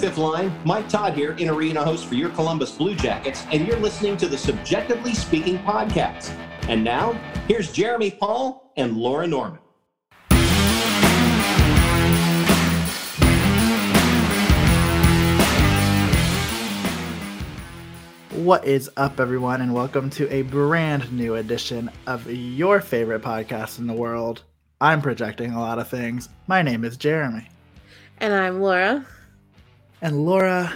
[0.00, 0.50] fifth line.
[0.64, 4.28] Mike Todd here, in arena host for your Columbus Blue Jackets, and you're listening to
[4.28, 6.34] the CBJectively Speaking podcast.
[6.68, 7.12] And now,
[7.46, 9.58] here's Jeremy Paul and Laura Norman.
[18.30, 23.78] What is up, everyone, and welcome to a brand new edition of your favorite podcast
[23.78, 24.44] in the world.
[24.80, 26.30] I'm projecting a lot of things.
[26.46, 27.48] My name is Jeremy.
[28.16, 29.04] And I'm Laura.
[30.02, 30.72] And Laura,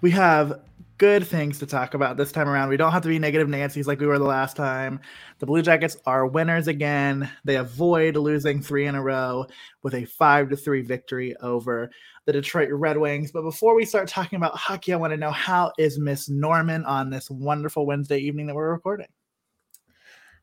[0.00, 0.60] we have
[0.98, 2.68] good things to talk about this time around.
[2.68, 4.98] We don't have to be negative Nancy's like we were the last time.
[5.38, 7.30] The Blue Jackets are winners again.
[7.44, 9.46] They avoid losing three in a row
[9.84, 11.90] with a five to three victory over
[12.24, 13.30] the Detroit Red Wings.
[13.30, 16.84] But before we start talking about hockey, I want to know how is Miss Norman
[16.86, 19.06] on this wonderful Wednesday evening that we're recording?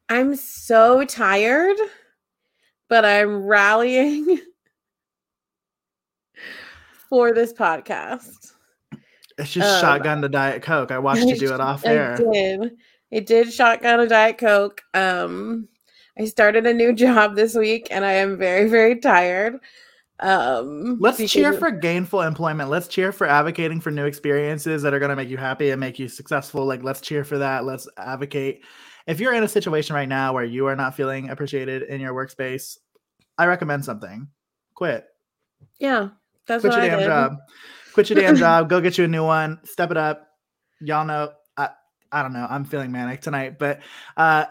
[0.07, 1.77] I'm so tired,
[2.87, 4.39] but I'm rallying
[7.13, 8.53] for this podcast.
[9.37, 10.89] It's just um, shotgun to Diet Coke.
[10.89, 12.13] I watched you do it off air.
[12.13, 12.71] I did.
[13.11, 14.81] It did shotgun a Diet Coke.
[14.95, 15.67] Um,
[16.17, 19.59] I started a new job this week and I am very, very tired.
[20.21, 22.71] Um, Let's cheer for gainful employment.
[22.71, 25.79] Let's cheer for advocating for new experiences that are going to make you happy and
[25.79, 26.65] make you successful.
[26.65, 27.63] Like, let's cheer for that.
[27.63, 28.63] Let's advocate.
[29.05, 32.15] If you're in a situation right now where you are not feeling appreciated in your
[32.15, 32.79] workspace,
[33.37, 34.29] I recommend something.
[34.73, 35.05] Quit.
[35.79, 36.09] Yeah,
[36.47, 37.37] that's Quit your damn job
[37.93, 40.27] quit your damn job, go get you a new one, step it up.
[40.81, 41.69] Y'all know, I,
[42.11, 43.81] I don't know, I'm feeling manic tonight, but
[44.17, 44.45] uh,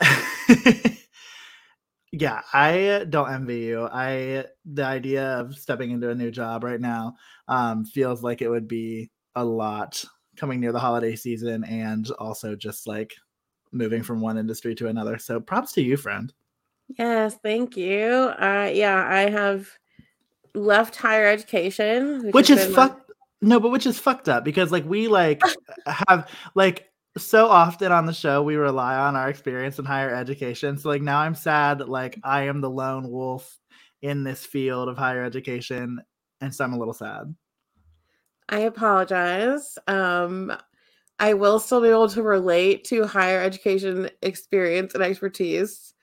[2.12, 3.88] yeah, I don't envy you.
[3.92, 7.16] I the idea of stepping into a new job right now
[7.48, 10.02] um, feels like it would be a lot
[10.36, 13.14] coming near the holiday season and also just like
[13.72, 15.18] moving from one industry to another.
[15.18, 16.32] So props to you, friend.
[16.98, 18.32] Yes, thank you.
[18.38, 19.68] Uh, yeah, I have
[20.55, 23.00] left higher education, which, which is fuck.
[23.41, 25.42] No, but which is fucked up because like we like
[25.86, 30.78] have like so often on the show we rely on our experience in higher education.
[30.78, 33.59] So like now I'm sad that like I am the lone wolf
[34.00, 36.00] in this field of higher education
[36.41, 37.34] and so I'm a little sad.
[38.49, 39.76] I apologize.
[39.88, 40.53] Um
[41.19, 45.94] I will still be able to relate to higher education experience and expertise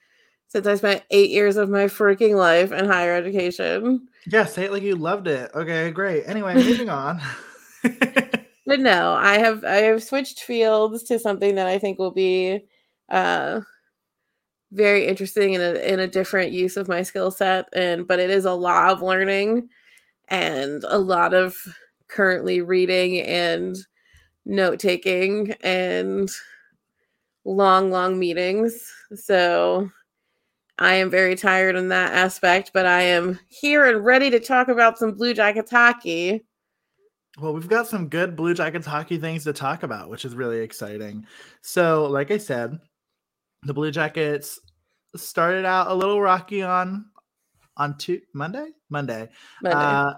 [0.48, 4.08] since I spent eight years of my freaking life in higher education.
[4.26, 5.50] Yeah, say it like you loved it.
[5.54, 6.24] Okay, great.
[6.26, 7.20] Anyway, moving on.
[7.82, 12.60] but no, I have I have switched fields to something that I think will be
[13.08, 13.60] uh
[14.72, 18.30] very interesting in a in a different use of my skill set and but it
[18.30, 19.68] is a lot of learning
[20.28, 21.56] and a lot of
[22.08, 23.76] currently reading and
[24.46, 26.30] note taking and
[27.44, 29.90] long long meetings so
[30.80, 34.68] I am very tired in that aspect, but I am here and ready to talk
[34.68, 36.42] about some Blue Jackets hockey.
[37.38, 40.60] Well, we've got some good Blue Jackets hockey things to talk about, which is really
[40.60, 41.26] exciting.
[41.60, 42.78] So, like I said,
[43.64, 44.58] the Blue Jackets
[45.16, 47.04] started out a little rocky on
[47.76, 49.28] on two Monday, Monday.
[49.62, 49.78] Monday.
[49.78, 50.14] Uh,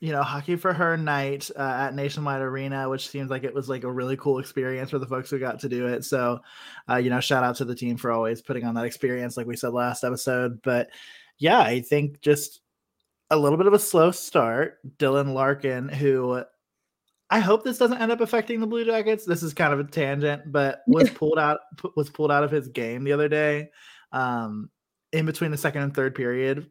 [0.00, 3.68] you know, hockey for her night uh, at Nationwide Arena, which seems like it was
[3.68, 6.04] like a really cool experience for the folks who got to do it.
[6.06, 6.40] So,
[6.88, 9.46] uh, you know, shout out to the team for always putting on that experience, like
[9.46, 10.62] we said last episode.
[10.62, 10.88] But
[11.38, 12.62] yeah, I think just
[13.28, 14.78] a little bit of a slow start.
[14.96, 16.44] Dylan Larkin, who
[17.28, 19.26] I hope this doesn't end up affecting the Blue Jackets.
[19.26, 21.60] This is kind of a tangent, but was pulled out
[21.94, 23.68] was pulled out of his game the other day,
[24.12, 24.70] um,
[25.12, 26.70] in between the second and third period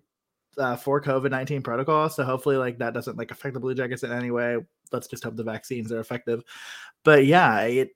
[0.60, 2.10] uh, for COVID nineteen protocol.
[2.10, 4.58] So hopefully, like that doesn't like affect the Blue Jackets in any way.
[4.92, 6.44] Let's just hope the vaccines are effective.
[7.04, 7.90] But yeah, it,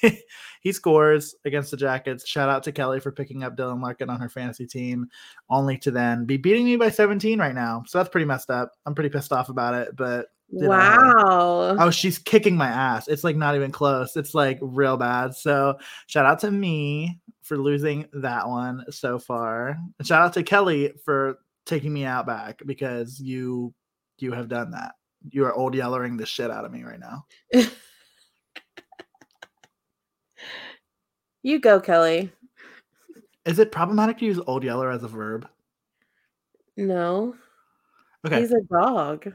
[0.60, 2.26] he scores against the Jackets.
[2.28, 5.06] Shout out to Kelly for picking up Dylan Larkin on her fantasy team,
[5.48, 7.82] only to then be beating me by 17 right now.
[7.86, 8.72] So that's pretty messed up.
[8.86, 11.74] I'm pretty pissed off about it, but wow.
[11.74, 13.08] Know, oh, she's kicking my ass.
[13.08, 14.16] It's like not even close.
[14.16, 15.34] It's like real bad.
[15.34, 19.78] So shout out to me for losing that one so far.
[19.98, 21.38] And shout out to Kelly for
[21.70, 23.72] taking me out back because you
[24.18, 24.96] you have done that.
[25.30, 27.24] You are old yellering the shit out of me right now.
[31.42, 32.32] you go, Kelly.
[33.46, 35.48] Is it problematic to use old yeller as a verb?
[36.76, 37.34] No.
[38.26, 38.40] Okay.
[38.40, 39.32] He's a dog.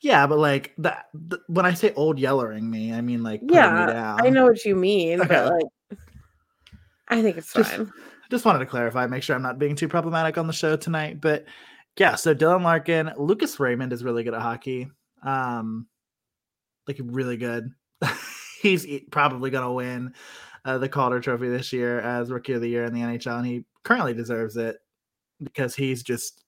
[0.00, 1.06] Yeah, but like that
[1.48, 5.20] when I say old yellering me, I mean like yeah, I know what you mean,
[5.20, 5.28] okay.
[5.28, 5.98] but like
[7.08, 7.92] I think it's just, fine
[8.30, 11.20] just wanted to clarify, make sure I'm not being too problematic on the show tonight.
[11.20, 11.44] But
[11.98, 14.90] yeah, so Dylan Larkin, Lucas Raymond is really good at hockey.
[15.22, 15.86] Um,
[16.86, 17.70] like really good.
[18.60, 20.14] He's probably going to win
[20.64, 23.46] uh, the Calder Trophy this year as Rookie of the Year in the NHL, and
[23.46, 24.78] he currently deserves it
[25.42, 26.42] because he's just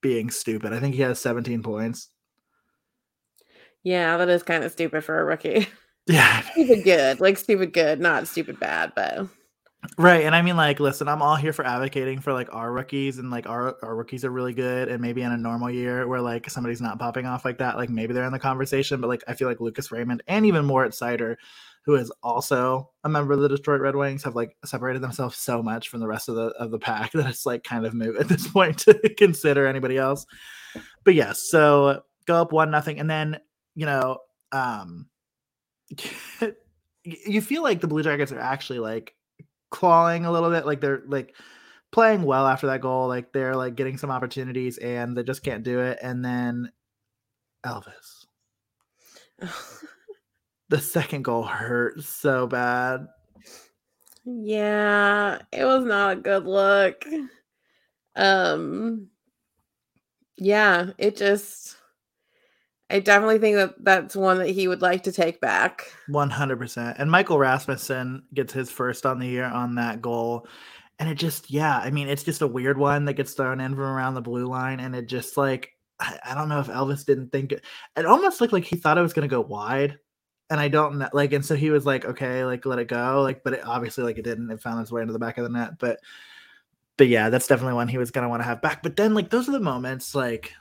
[0.00, 0.72] being stupid.
[0.72, 2.08] I think he has 17 points.
[3.84, 5.68] Yeah, that is kind of stupid for a rookie.
[6.06, 6.40] Yeah.
[6.52, 9.28] stupid good, like stupid good, not stupid bad, but
[9.98, 10.24] Right.
[10.24, 13.30] And I mean, like, listen, I'm all here for advocating for like our rookies and
[13.30, 14.88] like our, our rookies are really good.
[14.88, 17.90] And maybe in a normal year where like somebody's not popping off like that, like
[17.90, 19.00] maybe they're in the conversation.
[19.00, 21.36] But like, I feel like Lucas Raymond and even Moritz Seider,
[21.84, 25.62] who is also a member of the Detroit Red Wings, have like separated themselves so
[25.62, 28.16] much from the rest of the of the pack that it's like kind of moot
[28.16, 30.24] at this point to consider anybody else.
[31.04, 33.40] But yes, so go up one nothing, and then
[33.74, 34.18] you know,
[34.52, 35.08] um,
[37.04, 39.14] you feel like the Blue Jackets are actually like
[39.72, 41.34] clawing a little bit like they're like
[41.90, 45.64] playing well after that goal like they're like getting some opportunities and they just can't
[45.64, 46.70] do it and then
[47.66, 48.26] elvis.
[50.68, 53.06] The second goal hurt so bad.
[54.24, 57.04] Yeah it was not a good look.
[58.16, 59.08] Um
[60.38, 61.76] yeah it just
[62.92, 65.90] I definitely think that that's one that he would like to take back.
[66.10, 66.94] 100%.
[66.98, 70.46] And Michael Rasmussen gets his first on the year on that goal.
[70.98, 73.74] And it just, yeah, I mean, it's just a weird one that gets thrown in
[73.74, 74.78] from around the blue line.
[74.78, 77.64] And it just like, I, I don't know if Elvis didn't think it,
[77.96, 79.98] it almost looked like he thought it was going to go wide.
[80.50, 83.22] And I don't know, like, and so he was like, okay, like, let it go.
[83.22, 84.50] Like, but it obviously, like, it didn't.
[84.50, 85.78] It found its way into the back of the net.
[85.78, 85.98] But,
[86.98, 88.82] but yeah, that's definitely one he was going to want to have back.
[88.82, 90.52] But then, like, those are the moments, like,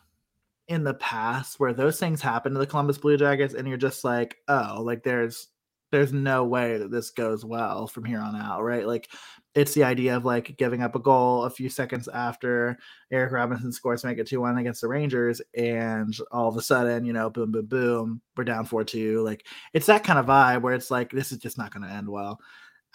[0.72, 4.06] in the past where those things happen to the Columbus Blue Jackets and you're just
[4.06, 5.50] like, oh, like there's
[5.92, 8.88] there's no way that this goes well from here on out, right?
[8.88, 9.10] Like
[9.54, 12.78] it's the idea of like giving up a goal a few seconds after
[13.12, 17.04] Eric Robinson scores to make it 2-1 against the Rangers and all of a sudden,
[17.04, 19.26] you know, boom boom boom, we're down 4-2.
[19.26, 21.94] Like it's that kind of vibe where it's like this is just not going to
[21.94, 22.40] end well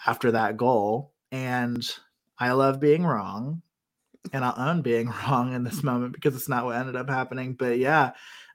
[0.07, 1.87] after that goal and
[2.39, 3.61] I love being wrong
[4.33, 7.53] and I'll own being wrong in this moment because it's not what ended up happening.
[7.53, 8.11] But yeah,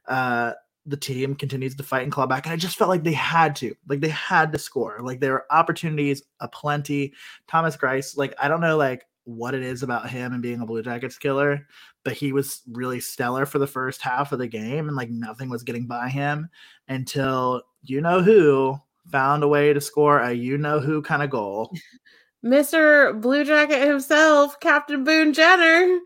[0.07, 0.53] uh,
[0.85, 3.55] the team continues to fight and claw back, and I just felt like they had
[3.57, 4.99] to, like they had to score.
[5.01, 7.13] Like there were opportunities aplenty.
[7.47, 10.65] Thomas Greiss, like I don't know, like what it is about him and being a
[10.65, 11.65] Blue Jackets killer,
[12.03, 15.49] but he was really stellar for the first half of the game, and like nothing
[15.49, 16.49] was getting by him
[16.89, 18.77] until you know who
[19.11, 21.73] found a way to score a you know who kind of goal.
[22.43, 23.19] Mr.
[23.21, 25.99] Blue Jacket himself, Captain Boone Jenner,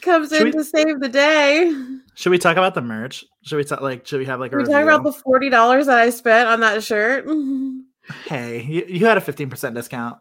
[0.00, 1.72] comes should in we, to save the day.
[2.14, 3.24] Should we talk about the merch?
[3.42, 5.86] Should we talk like should we have like a we talk about the forty dollars
[5.86, 7.26] that I spent on that shirt?
[8.26, 10.18] hey, you, you had a fifteen percent discount.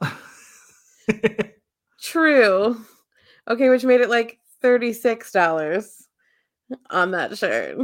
[2.02, 2.80] True.
[3.48, 6.08] Okay, which made it like thirty six dollars
[6.92, 7.78] on that shirt.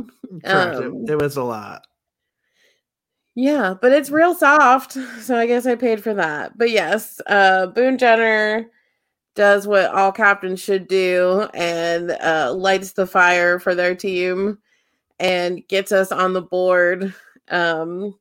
[0.45, 0.75] Correct.
[0.75, 1.87] Um, it, it was a lot.
[3.35, 4.97] Yeah, but it's real soft.
[5.21, 6.57] So I guess I paid for that.
[6.57, 8.69] But yes, uh Boone Jenner
[9.35, 14.59] does what all captains should do and uh lights the fire for their team
[15.19, 17.13] and gets us on the board
[17.51, 18.15] um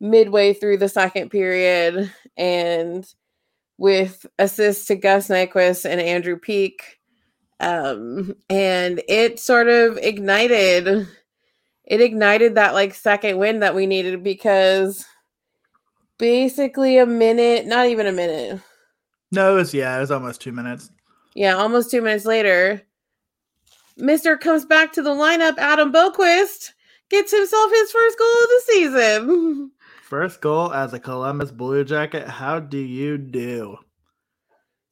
[0.00, 3.14] midway through the second period and
[3.78, 7.00] with assists to Gus Nyquist and Andrew Peeke.
[7.60, 11.08] Um and it sort of ignited
[11.84, 15.04] it ignited that like second win that we needed because
[16.18, 18.60] basically a minute, not even a minute.
[19.32, 20.90] No, it was yeah, it was almost two minutes.
[21.34, 22.82] Yeah, almost two minutes later,
[23.96, 25.58] Mister comes back to the lineup.
[25.58, 26.70] Adam Boqvist
[27.10, 29.70] gets himself his first goal of the season.
[30.02, 32.28] First goal as a Columbus Blue Jacket.
[32.28, 33.78] How do you do?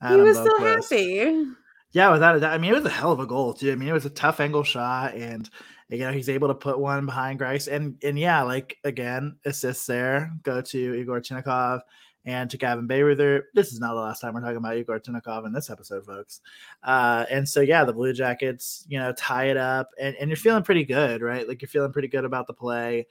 [0.01, 0.45] Adam he was Boqvist.
[0.47, 1.45] so happy.
[1.93, 2.55] Yeah, without a doubt.
[2.55, 3.71] I mean, it was a hell of a goal too.
[3.71, 5.51] I mean, it was a tough angle shot, and
[5.91, 9.87] you know he's able to put one behind Greiss, and and yeah, like again, assists
[9.87, 11.81] there go to Igor Chinakhov
[12.25, 13.43] and to Gavin Bayreuther.
[13.55, 16.41] This is not the last time we're talking about Igor Chinakhov in this episode, folks.
[16.83, 20.37] Uh, and so yeah, the Blue Jackets, you know, tie it up, and and you're
[20.37, 21.49] feeling pretty good, right?
[21.49, 23.07] Like you're feeling pretty good about the play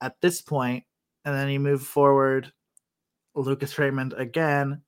[0.00, 0.84] at this point,
[1.24, 2.52] and then you move forward.
[3.34, 4.82] Lucas Raymond again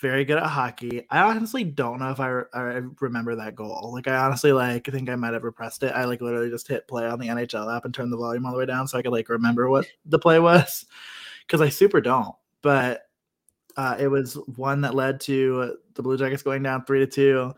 [0.00, 1.06] very good at hockey.
[1.10, 3.90] I honestly don't know if I, I remember that goal.
[3.92, 5.92] Like I honestly like think I might have repressed it.
[5.94, 8.52] I like literally just hit play on the NHL app and turned the volume all
[8.52, 10.86] the way down so I could like remember what the play was
[11.46, 12.34] because I super don't.
[12.62, 13.08] But
[13.76, 17.52] uh, it was one that led to the Blue Jackets going down three to two.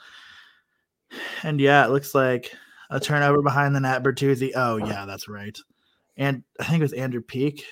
[1.43, 2.53] And yeah, it looks like
[2.91, 4.03] a turnover behind the net.
[4.03, 4.53] Bertuzzi.
[4.55, 5.57] Oh yeah, that's right.
[6.19, 7.63] And I think it was Andrew Peeke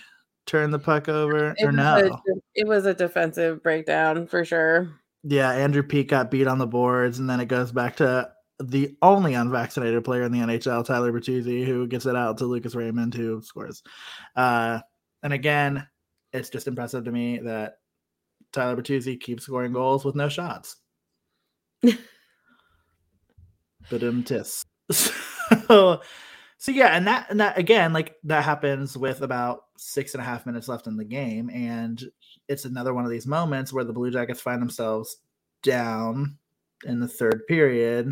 [0.47, 1.97] turn the puck over it or no?
[1.97, 2.21] A,
[2.55, 4.91] it was a defensive breakdown for sure.
[5.23, 8.97] Yeah, Andrew Peeke got beat on the boards, and then it goes back to the
[9.03, 13.15] only unvaccinated player in the NHL, Tyler Bertuzzi, who gets it out to Lucas Raymond,
[13.15, 13.83] who scores.
[14.35, 14.81] Uh,
[15.23, 15.87] and again,
[16.33, 17.79] it's just impressive to me that
[18.53, 20.77] Tyler Bertuzzi keeps scoring goals with no shots.
[21.83, 21.97] but
[24.03, 24.65] um tis.
[25.69, 26.01] So
[26.59, 30.25] So yeah, and that and that again, like that happens with about six and a
[30.25, 32.03] half minutes left in the game, and
[32.49, 35.19] it's another one of these moments where the Blue Jackets find themselves
[35.63, 36.39] down
[36.87, 38.11] in the third period,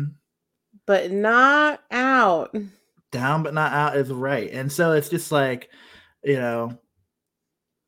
[0.85, 2.55] but not out.
[3.11, 5.69] Down but not out is right, and so it's just like,
[6.23, 6.77] you know,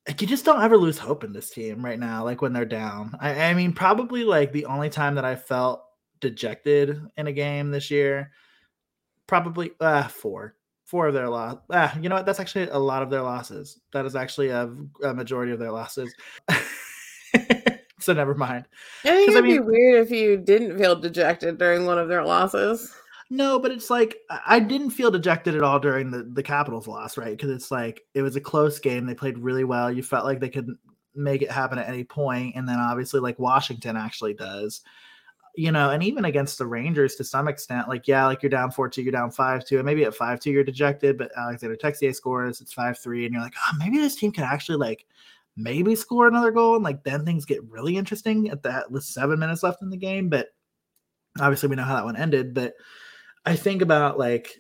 [0.08, 2.24] like you just don't ever lose hope in this team right now.
[2.24, 5.84] Like when they're down, I, I mean, probably like the only time that I felt
[6.20, 8.32] dejected in a game this year
[9.27, 10.55] probably uh, four
[10.88, 11.57] four of their loss.
[11.69, 12.25] Ah, you know what?
[12.25, 13.79] That's actually a lot of their losses.
[13.91, 16.13] That is actually a, a majority of their losses.
[18.00, 18.65] so never mind.
[19.03, 22.07] I think it'd I mean, be weird if you didn't feel dejected during one of
[22.07, 22.91] their losses.
[23.29, 27.17] No, but it's like I didn't feel dejected at all during the the Capitals loss,
[27.17, 27.36] right?
[27.36, 29.05] Because it's like it was a close game.
[29.05, 29.91] They played really well.
[29.91, 30.69] You felt like they could
[31.13, 34.81] make it happen at any point, and then obviously like Washington actually does
[35.58, 38.72] you know, and even against the Rangers to some extent, like, yeah, like you're down
[38.72, 41.76] 4 2, you're down 5 2, and maybe at 5 2, you're dejected, but Alexander
[41.76, 45.06] Texier scores, it's 5 3, and you're like, oh, maybe this team can actually, like,
[45.58, 49.40] maybe score another goal, and like then things get really interesting at that with seven
[49.40, 50.30] minutes left in the game.
[50.30, 50.50] But
[51.40, 52.54] obviously, we know how that one ended.
[52.54, 52.76] But
[53.46, 54.56] I think about like,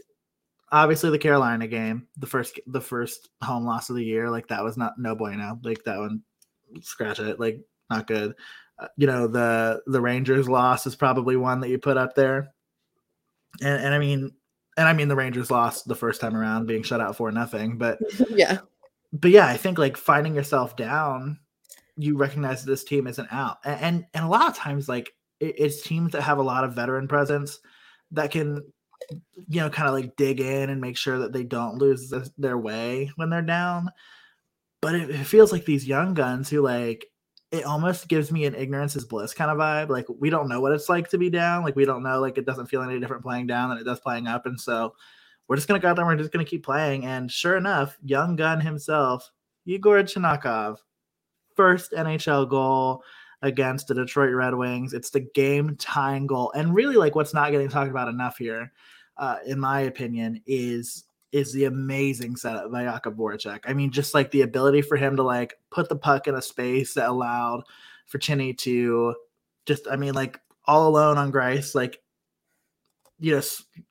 [0.71, 4.63] obviously the Carolina game, the first the first home loss of the year, like that
[4.63, 5.59] was not no bueno.
[5.63, 6.23] Like that one,
[6.81, 8.33] scratch it, like not good.
[8.95, 12.53] You know the the Rangers loss is probably one that you put up there,
[13.61, 14.31] and, and I mean
[14.77, 17.77] and I mean the Rangers lost the first time around, being shut out for nothing.
[17.77, 18.59] But yeah,
[19.11, 21.39] but yeah, I think like finding yourself down,
[21.97, 25.55] you recognize this team isn't out, and and, and a lot of times like it,
[25.57, 27.59] it's teams that have a lot of veteran presence
[28.11, 28.61] that can
[29.49, 32.57] you know kind of like dig in and make sure that they don't lose their
[32.57, 33.89] way when they're down.
[34.79, 37.07] But it, it feels like these young guns who like
[37.51, 39.89] it almost gives me an ignorance is bliss kind of vibe.
[39.89, 41.63] Like we don't know what it's like to be down.
[41.63, 42.19] Like we don't know.
[42.19, 44.45] Like it doesn't feel any different playing down than it does playing up.
[44.45, 44.93] And so
[45.47, 46.05] we're just gonna go out there.
[46.05, 47.05] and we're just gonna keep playing.
[47.05, 49.31] And sure enough, young gun himself,
[49.65, 50.77] Igor Chinakhov,
[51.55, 53.01] first NHL goal
[53.41, 54.93] against the Detroit Red Wings.
[54.93, 56.51] It's the game tying goal.
[56.53, 58.73] And really, like what's not getting talked about enough here,
[59.15, 63.61] uh, in my opinion, is is the amazing setup by Jakub Voracek.
[63.65, 66.41] I mean, just like the ability for him to like put the puck in a
[66.41, 67.63] space that allowed
[68.05, 69.15] for Chinny to
[69.65, 71.99] just, I mean, like all alone on Greiss, like
[73.19, 73.41] you know,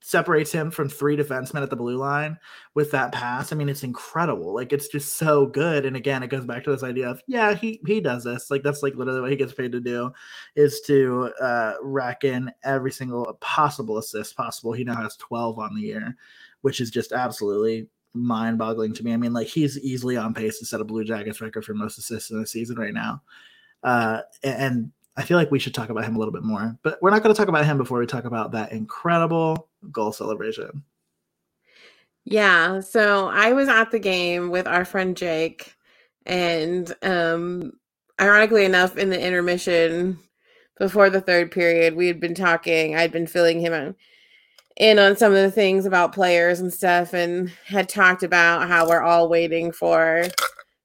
[0.01, 2.39] separates him from three defensemen at the blue line
[2.75, 3.53] with that pass.
[3.53, 4.55] I mean, it's incredible.
[4.55, 5.85] Like it's just so good.
[5.85, 8.51] And again, it goes back to this idea of yeah, he he does this.
[8.53, 10.13] Like that's like literally what he gets paid to do,
[10.55, 14.73] is to uh, rack in every single possible assist possible.
[14.73, 16.17] He now has twelve on the year
[16.63, 19.13] which is just absolutely mind boggling to me.
[19.13, 21.99] I mean, like he's easily on pace to set a Blue Jackets record for most
[21.99, 23.23] assists in the season right now.
[23.83, 26.99] Uh, and I feel like we should talk about him a little bit more, but
[27.01, 30.83] we're not going to talk about him before we talk about that incredible goal celebration.
[32.25, 32.81] Yeah.
[32.81, 35.75] So I was at the game with our friend Jake,
[36.27, 37.73] and um,
[38.21, 40.19] ironically enough, in the intermission
[40.79, 42.97] before the third period, we had been talking.
[42.97, 43.95] I'd been filling him
[44.77, 48.89] in on some of the things about players and stuff and had talked about how
[48.89, 50.25] we're all waiting for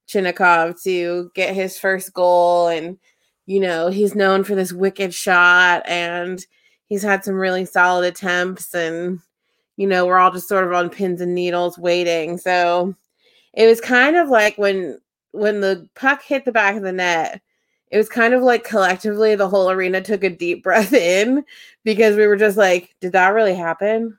[0.08, 2.98] Chinakhov to get his first goal and
[3.46, 6.46] you know he's known for this wicked shot and
[6.86, 9.20] he's had some really solid attempts and
[9.76, 12.38] you know we're all just sort of on pins and needles waiting.
[12.38, 12.96] So
[13.54, 15.00] it was kind of like when
[15.32, 17.42] when the puck hit the back of the net
[17.92, 21.44] it was kind of like collectively the whole arena took a deep breath in
[21.84, 24.18] because we were just like, did that really happen?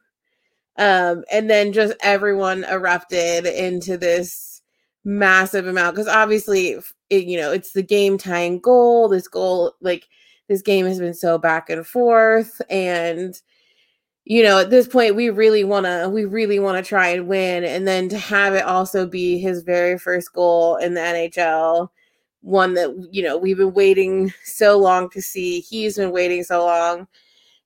[0.78, 4.62] Um, and then just everyone erupted into this
[5.04, 6.76] massive amount because obviously,
[7.10, 9.08] it, you know, it's the game tying goal.
[9.08, 10.08] This goal, like,
[10.48, 12.60] this game has been so back and forth.
[12.70, 13.34] And,
[14.24, 17.28] you know, at this point, we really want to, we really want to try and
[17.28, 17.64] win.
[17.64, 21.88] And then to have it also be his very first goal in the NHL
[22.42, 25.60] one that you know we've been waiting so long to see.
[25.60, 27.08] He's been waiting so long.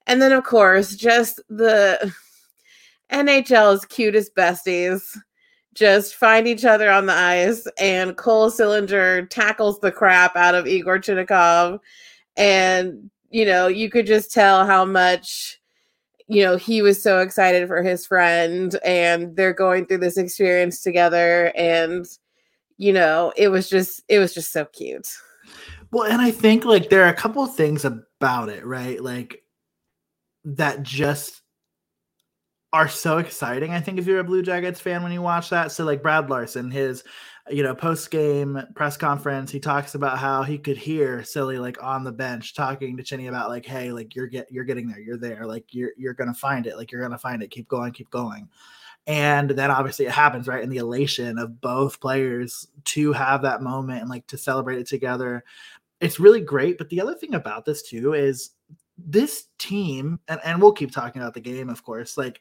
[0.06, 2.12] And then of course just the
[3.12, 5.02] nhl's cutest besties.
[5.74, 10.66] Just find each other on the ice and cole sillinger tackles the crap out of
[10.66, 11.80] igor chinakhov
[12.36, 15.60] and you know you could just tell how much
[16.28, 20.80] you know he was so excited for his friend and they're going through this experience
[20.80, 22.06] together and
[22.78, 25.08] you know, it was just it was just so cute.
[25.92, 29.00] Well, and I think like there are a couple things about it, right?
[29.00, 29.42] Like
[30.44, 31.42] that just
[32.72, 33.72] are so exciting.
[33.72, 35.72] I think if you're a Blue Jackets fan when you watch that.
[35.72, 37.04] So like Brad Larsen, his
[37.48, 41.82] you know post game press conference, he talks about how he could hear Silly like
[41.82, 45.00] on the bench talking to Chinny about like, hey, like you're get you're getting there,
[45.00, 47.92] you're there, like you're you're gonna find it, like you're gonna find it, keep going,
[47.92, 48.48] keep going.
[49.06, 50.62] And then obviously it happens, right?
[50.62, 54.86] In the elation of both players to have that moment and like to celebrate it
[54.86, 55.44] together.
[56.00, 56.76] It's really great.
[56.76, 58.50] But the other thing about this too is
[58.98, 62.40] this team, and, and we'll keep talking about the game, of course, like,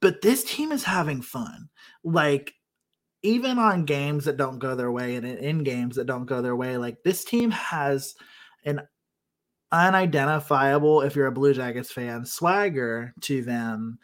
[0.00, 1.68] but this team is having fun.
[2.04, 2.54] Like,
[3.22, 6.54] even on games that don't go their way and in games that don't go their
[6.54, 8.14] way, like this team has
[8.64, 8.80] an
[9.72, 13.98] unidentifiable, if you're a Blue Jackets fan, swagger to them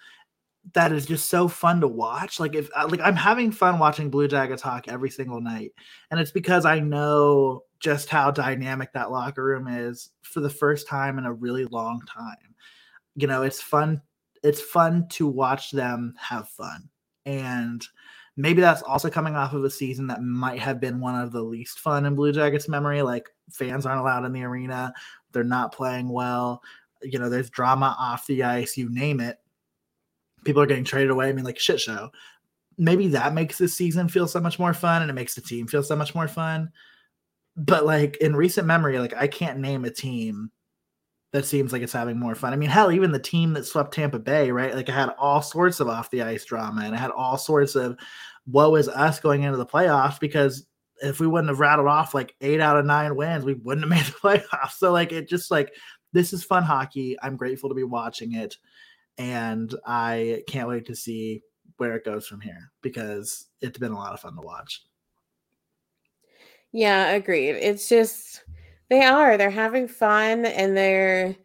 [0.73, 2.40] that is just so fun to watch.
[2.40, 5.73] Like if uh, like I'm having fun watching Blue Jackets talk every single night,
[6.11, 10.88] and it's because I know just how dynamic that locker room is for the first
[10.88, 12.54] time in a really long time.
[13.14, 14.00] You know, it's fun.
[14.42, 16.88] It's fun to watch them have fun,
[17.26, 17.87] and
[18.37, 21.42] maybe that's also coming off of a season that might have been one of the
[21.42, 23.02] least fun in Blue Jackets memory.
[23.02, 24.94] Like fans aren't allowed in the arena,
[25.33, 26.62] they're not playing well.
[27.02, 29.38] You know, there's drama off the ice, you name it
[30.44, 31.28] people are getting traded away.
[31.28, 32.10] I mean, like shit show.
[32.76, 35.66] Maybe that makes this season feel so much more fun and it makes the team
[35.66, 36.70] feel so much more fun.
[37.56, 40.50] But like in recent memory, like I can't name a team
[41.32, 42.52] that seems like it's having more fun.
[42.52, 44.74] I mean, hell, even the team that swept Tampa Bay, right?
[44.74, 47.74] Like I had all sorts of off the ice drama and I had all sorts
[47.74, 47.98] of
[48.46, 50.66] woe is us going into the playoffs because
[51.02, 53.90] if we wouldn't have rattled off like eight out of nine wins, we wouldn't have
[53.90, 54.78] made the playoffs.
[54.78, 55.74] So like it just like
[56.12, 57.16] this is fun hockey.
[57.22, 58.56] I'm grateful to be watching it
[59.18, 61.42] and I can't wait to see
[61.76, 64.83] where it goes from here because it's been a lot of fun to watch.
[66.73, 67.50] Yeah, agreed.
[67.56, 68.42] It's just
[68.90, 71.37] they are they're having fun and they're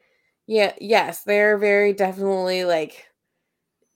[0.48, 3.06] yeah, yes, they're very definitely like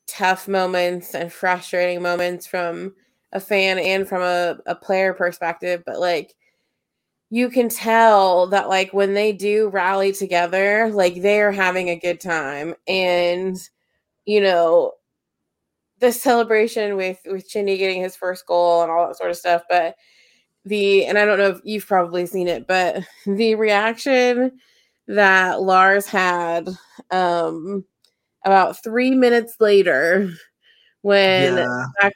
[0.08, 2.94] tough moments and frustrating moments from
[3.32, 6.36] a fan and from a, a player perspective, but like
[7.34, 12.22] you can tell that like when they do rally together, like they're having a good
[12.22, 12.76] time.
[12.88, 13.58] And
[14.26, 14.92] you know,
[16.00, 19.64] the celebration with with Chindy getting his first goal and all that sort of stuff,
[19.68, 19.96] but
[20.66, 24.60] the and I don't know if you've probably seen it, but the reaction
[25.08, 26.70] that Lars had
[27.10, 27.84] um
[28.46, 30.32] about three minutes later
[31.02, 31.86] when yeah.
[32.00, 32.14] Zach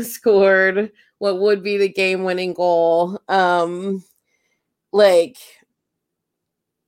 [0.04, 3.18] scored what would be the game winning goal.
[3.26, 4.04] Um
[4.92, 5.38] like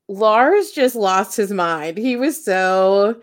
[0.08, 1.98] Lars just lost his mind.
[1.98, 3.20] He was so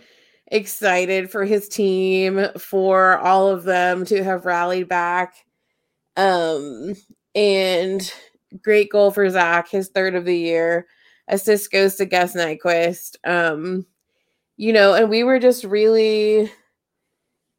[0.48, 5.36] excited for his team, for all of them to have rallied back.
[6.18, 6.96] Um,
[7.36, 8.12] and
[8.63, 10.88] great goal for Zach, his third of the year.
[11.28, 13.15] Assist goes to Gus Nyquist.
[13.24, 13.86] Um,
[14.58, 16.52] you know, and we were just really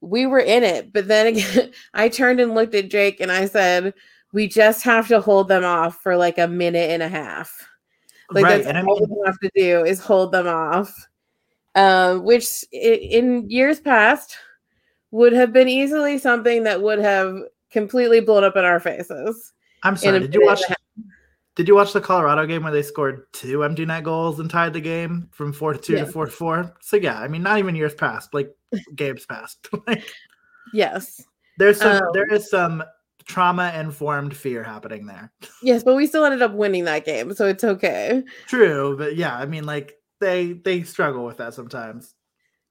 [0.00, 0.92] we were in it.
[0.92, 3.94] But then again, I turned and looked at Jake and I said,
[4.32, 7.66] we just have to hold them off for like a minute and a half.
[8.30, 8.56] Like right.
[8.58, 10.94] that's and all I mean, we have to do is hold them off.
[11.76, 14.36] Um, which in years past
[15.12, 17.36] would have been easily something that would have
[17.70, 19.52] completely blown up in our faces.
[19.82, 20.20] I'm sorry.
[20.20, 20.62] Did you watch?
[21.56, 24.72] Did you watch the Colorado game where they scored two empty net goals and tied
[24.72, 26.04] the game from four to two yeah.
[26.04, 26.74] to four to four?
[26.80, 28.54] So yeah, I mean, not even years past, like
[28.94, 29.68] games past.
[29.86, 30.04] like,
[30.72, 31.22] yes,
[31.58, 32.02] there's some.
[32.02, 32.82] Um, there is some
[33.30, 35.32] trauma informed fear happening there.
[35.62, 38.24] Yes, but we still ended up winning that game, so it's okay.
[38.48, 42.14] True, but yeah, I mean like they they struggle with that sometimes.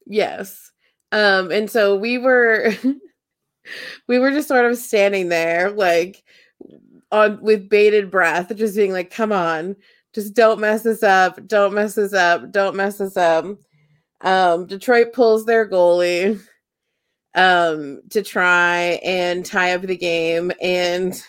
[0.06, 0.72] Yes.
[1.14, 2.74] Um and so we were
[4.08, 6.24] we were just sort of standing there like
[7.12, 9.76] on with bated breath just being like come on
[10.14, 13.46] just don't mess this up don't mess this up don't mess this up
[14.22, 16.40] um detroit pulls their goalie
[17.36, 20.52] um to try and tie up the game.
[20.62, 21.22] And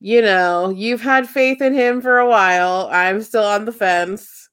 [0.00, 2.88] you know you've had faith in him for a while.
[2.92, 4.48] I'm still on the fence.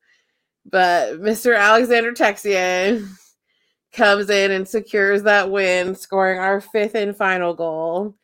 [0.66, 3.08] But mr alexander texier
[3.94, 8.16] comes in and secures that win scoring our fifth and final goal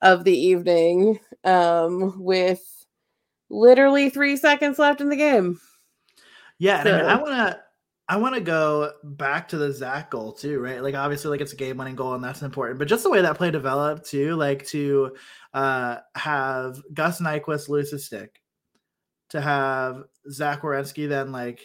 [0.00, 2.62] of the evening um with
[3.50, 5.60] literally three seconds left in the game.
[6.58, 7.60] Yeah so, I, mean, I want to
[8.10, 10.82] I want to go back to the Zach goal too, right?
[10.82, 12.78] Like obviously, like it's a game-winning goal, and that's important.
[12.78, 15.14] But just the way that play developed too, like to
[15.52, 18.40] uh, have Gus Nyquist lose his stick,
[19.30, 21.60] to have Zach Werenski then like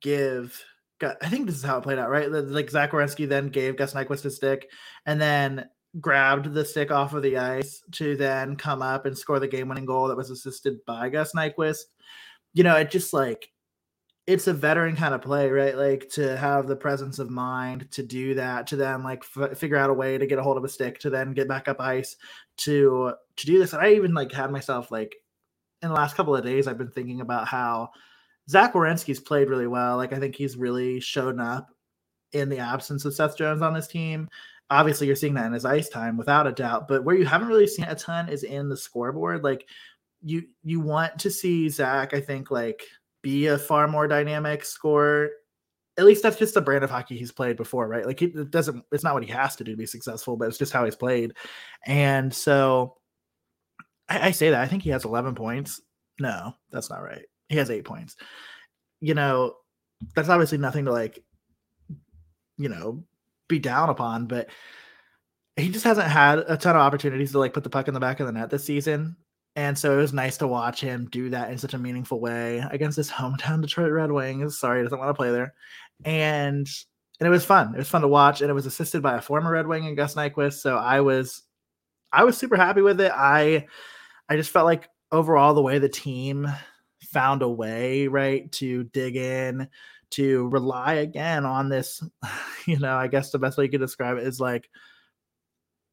[0.00, 0.64] give.
[1.02, 2.30] I think this is how it played out, right?
[2.30, 4.70] Like Zach Werenski then gave Gus Nyquist a stick,
[5.04, 5.68] and then
[6.00, 9.84] grabbed the stick off of the ice to then come up and score the game-winning
[9.84, 11.84] goal that was assisted by Gus Nyquist.
[12.54, 13.50] You know, it just like
[14.26, 15.76] it's a veteran kind of play, right?
[15.76, 19.76] Like to have the presence of mind to do that, to then like f- figure
[19.76, 21.80] out a way to get a hold of a stick, to then get back up
[21.80, 22.16] ice,
[22.58, 23.72] to to do this.
[23.72, 25.14] And I even like had myself like
[25.82, 27.90] in the last couple of days, I've been thinking about how
[28.50, 29.96] Zach Werenski's played really well.
[29.96, 31.68] Like I think he's really shown up
[32.32, 34.28] in the absence of Seth Jones on this team.
[34.70, 36.88] obviously you're seeing that in his ice time without a doubt.
[36.88, 39.44] But where you haven't really seen a ton is in the scoreboard.
[39.44, 39.68] Like
[40.22, 42.82] you you want to see Zach, I think, like
[43.26, 45.30] be a far more dynamic scorer.
[45.98, 48.06] At least that's just the brand of hockey he's played before, right?
[48.06, 50.58] Like it doesn't it's not what he has to do to be successful, but it's
[50.58, 51.32] just how he's played.
[51.84, 52.98] And so
[54.08, 54.62] I, I say that.
[54.62, 55.80] I think he has 11 points.
[56.20, 57.24] No, that's not right.
[57.48, 58.14] He has eight points.
[59.00, 59.54] You know,
[60.14, 61.18] that's obviously nothing to like,
[62.58, 63.02] you know,
[63.48, 64.50] be down upon, but
[65.56, 67.98] he just hasn't had a ton of opportunities to like put the puck in the
[67.98, 69.16] back of the net this season.
[69.56, 72.62] And so it was nice to watch him do that in such a meaningful way
[72.70, 74.58] against his hometown Detroit Red Wings.
[74.58, 75.54] Sorry, he doesn't want to play there.
[76.04, 76.68] And
[77.18, 77.74] and it was fun.
[77.74, 79.96] It was fun to watch, and it was assisted by a former Red Wing and
[79.96, 80.60] Gus Nyquist.
[80.60, 81.42] So I was
[82.12, 83.10] I was super happy with it.
[83.14, 83.66] I
[84.28, 86.46] I just felt like overall the way the team
[87.02, 89.68] found a way, right, to dig in,
[90.10, 92.02] to rely again on this,
[92.66, 94.68] you know, I guess the best way you could describe it is like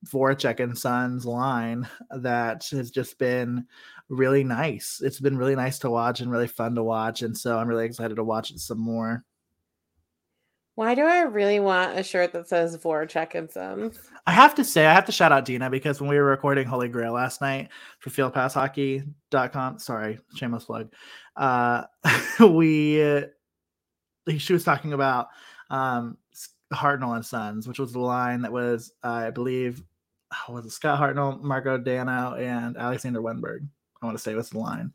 [0.03, 3.65] Voracek and Sons line that has just been
[4.09, 5.01] really nice.
[5.03, 7.21] It's been really nice to watch and really fun to watch.
[7.21, 9.23] And so I'm really excited to watch it some more.
[10.75, 13.99] Why do I really want a shirt that says Voracek and Sons?
[14.25, 16.65] I have to say, I have to shout out Dina because when we were recording
[16.65, 20.91] Holy Grail last night for fieldpasshockey.com, sorry, shameless plug,
[21.35, 21.83] uh,
[22.39, 23.21] we, uh,
[24.37, 25.27] she was talking about
[25.69, 26.17] um,
[26.73, 29.83] Hartnell and Sons, which was the line that was, uh, I believe,
[30.49, 33.67] was it Scott Hartnell, Marko Dano, and Alexander Wennberg?
[34.01, 34.91] I want to say was the line,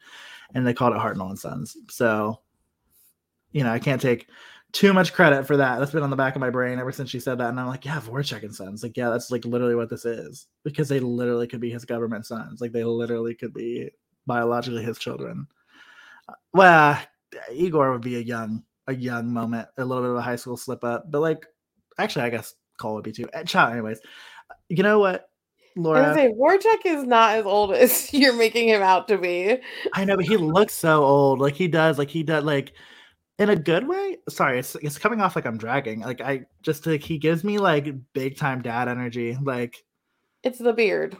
[0.55, 1.77] and they called it Hartnell and Sons.
[1.91, 2.41] So,
[3.53, 4.29] you know, I can't take
[4.73, 5.79] too much credit for that.
[5.79, 7.49] That's been on the back of my brain ever since she said that.
[7.49, 8.83] And I'm like, yeah, Voracek and Sons.
[8.83, 12.27] Like, yeah, that's like literally what this is because they literally could be his government
[12.27, 12.61] sons.
[12.61, 13.91] Like, they literally could be
[14.27, 15.47] biologically his children.
[16.53, 16.99] Well,
[17.53, 20.57] Igor would be a young, a young moment, a little bit of a high school
[20.57, 21.11] slip up.
[21.11, 21.47] But like,
[21.99, 23.29] actually, I guess Cole would be too.
[23.33, 24.01] Eh, anyways.
[24.69, 25.28] You know what?
[25.79, 26.11] Laura.
[26.11, 29.59] I say Voracek is not as old as you're making him out to be.
[29.95, 31.41] I know, but he looks so old.
[31.41, 31.99] Like he does.
[31.99, 32.45] Like he does.
[32.45, 32.73] Like
[33.39, 34.19] in a good way.
[34.29, 36.01] Sorry, it's it's coming off like I'm dragging.
[36.01, 39.37] Like I just like he gives me like big time dad energy.
[39.41, 39.77] Like
[40.43, 41.17] it's the beard.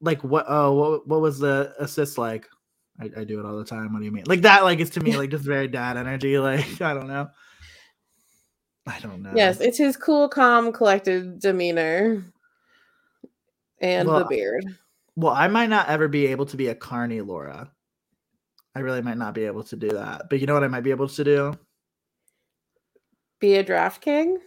[0.00, 0.46] Like what?
[0.48, 2.48] Oh, what what was the assist like?
[3.00, 3.92] I, I do it all the time.
[3.92, 4.24] What do you mean?
[4.26, 4.64] Like that?
[4.64, 6.38] Like it's to me like just very dad energy.
[6.38, 7.28] Like I don't know.
[8.88, 9.32] I don't know.
[9.34, 12.24] Yes, it's his cool, calm, collected demeanor,
[13.80, 14.64] and well, the beard.
[15.16, 17.70] Well, I might not ever be able to be a carny Laura.
[18.74, 20.30] I really might not be able to do that.
[20.30, 21.54] But you know what I might be able to do?
[23.40, 24.38] Be a draft king?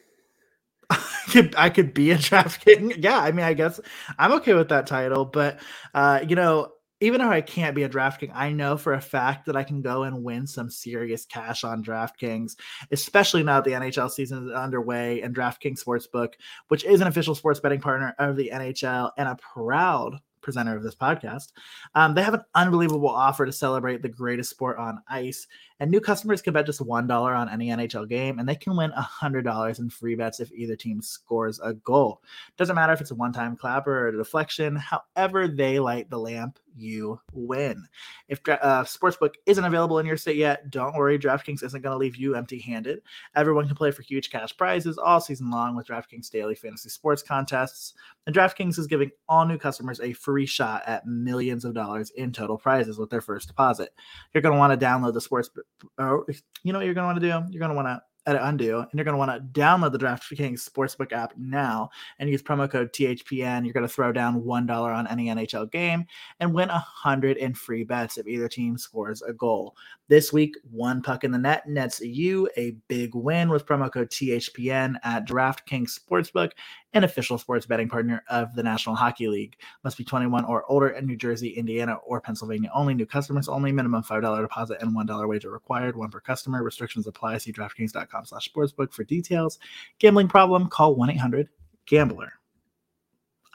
[0.89, 2.93] I could I could be a draft king.
[2.97, 3.79] Yeah, I mean I guess
[4.17, 5.59] I'm okay with that title, but
[5.93, 9.47] uh, you know, even though I can't be a DraftKings, I know for a fact
[9.47, 12.55] that I can go and win some serious cash on DraftKings,
[12.91, 16.33] especially now that the NHL season is underway and DraftKings Sportsbook,
[16.67, 20.83] which is an official sports betting partner of the NHL and a proud presenter of
[20.83, 21.49] this podcast.
[21.95, 25.47] Um, they have an unbelievable offer to celebrate the greatest sport on ice.
[25.79, 28.91] And new customers can bet just $1 on any NHL game, and they can win
[28.91, 32.21] $100 in free bets if either team scores a goal.
[32.57, 36.19] Doesn't matter if it's a one time clapper or a deflection, however, they light the
[36.19, 37.87] lamp, you win.
[38.27, 41.17] If uh, Sportsbook isn't available in your state yet, don't worry.
[41.19, 43.01] DraftKings isn't going to leave you empty handed.
[43.35, 47.21] Everyone can play for huge cash prizes all season long with DraftKings daily fantasy sports
[47.21, 47.93] contests.
[48.25, 52.31] And DraftKings is giving all new customers a free shot at millions of dollars in
[52.31, 53.93] total prizes with their first deposit.
[54.33, 55.49] You're going to want to download the sports,
[55.97, 56.25] or
[56.63, 57.51] you know what you're going to want to do?
[57.51, 59.97] You're going to want to at undo and you're going to want to download the
[59.97, 63.63] DraftKings Sportsbook app now and use promo code THPN.
[63.63, 66.05] You're going to throw down $1 on any NHL game
[66.39, 69.75] and win 100 in free bets if either team scores a goal.
[70.07, 74.09] This week, one puck in the net nets you a big win with promo code
[74.09, 76.51] THPN at DraftKings Sportsbook
[76.93, 79.57] an official sports betting partner of the National Hockey League.
[79.83, 82.93] Must be 21 or older in New Jersey, Indiana, or Pennsylvania only.
[82.93, 83.71] New customers only.
[83.71, 85.95] Minimum $5 deposit and $1 wager required.
[85.95, 86.63] One per customer.
[86.63, 87.37] Restrictions apply.
[87.37, 89.59] See DraftKings.com slash sportsbook for details.
[89.99, 90.67] Gambling problem?
[90.67, 92.33] Call 1-800-GAMBLER.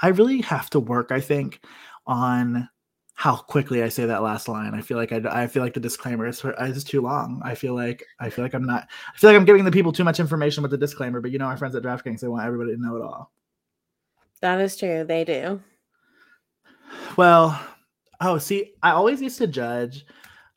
[0.02, 1.60] I really have to work, I think,
[2.06, 2.68] on
[3.16, 4.74] how quickly I say that last line.
[4.74, 7.40] I feel like I, I feel like the disclaimer is, is too long.
[7.42, 8.88] I feel like I feel like I'm not.
[9.12, 11.22] I feel like I'm giving the people too much information with the disclaimer.
[11.22, 13.32] But you know, our friends at DraftKings they want everybody to know it all.
[14.42, 15.04] That is true.
[15.04, 15.62] They do.
[17.16, 17.58] Well,
[18.20, 20.04] oh, see, I always used to judge.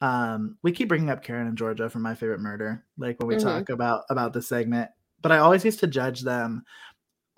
[0.02, 3.36] Um, we keep bringing up Karen and Georgia from My Favorite Murder, like when we
[3.36, 3.48] mm-hmm.
[3.48, 4.90] talk about about the segment.
[5.22, 6.64] But I always used to judge them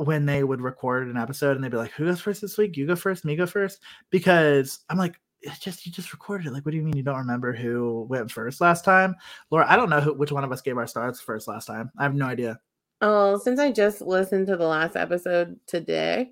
[0.05, 2.77] when they would record an episode and they'd be like, "Who goes first this week?
[2.77, 6.53] You go first, me go first," because I'm like, "It's just you just recorded it.
[6.53, 9.15] Like, what do you mean you don't remember who went first last time?"
[9.51, 11.91] Laura, I don't know who, which one of us gave our stars first last time.
[11.97, 12.59] I have no idea.
[13.01, 16.31] Oh, since I just listened to the last episode today,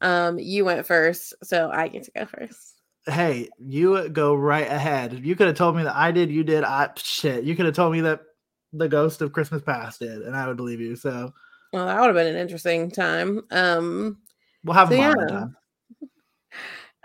[0.00, 2.74] um, you went first, so I get to go first.
[3.06, 5.24] Hey, you go right ahead.
[5.24, 6.64] You could have told me that I did, you did.
[6.64, 7.44] I shit.
[7.44, 8.20] You could have told me that
[8.72, 10.96] the ghost of Christmas past did, and I would believe you.
[10.96, 11.32] So,
[11.76, 13.42] well, that would have been an interesting time.
[13.50, 14.16] Um,
[14.64, 15.14] we'll have so, yeah.
[15.14, 15.56] time.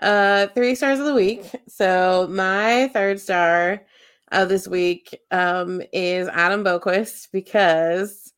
[0.02, 1.44] Uh, three stars of the week.
[1.68, 3.86] So my third star
[4.32, 8.34] of this week um is Adam Boqvist because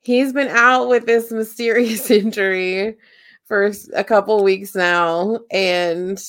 [0.00, 2.98] he's been out with this mysterious injury
[3.46, 6.22] for a couple weeks now and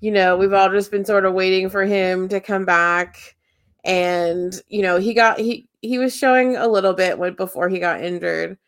[0.00, 3.36] you know we've all just been sort of waiting for him to come back
[3.84, 7.78] and you know he got he he was showing a little bit when before he
[7.78, 8.58] got injured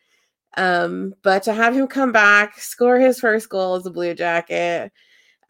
[0.57, 4.93] um but to have him come back score his first goal as a blue jacket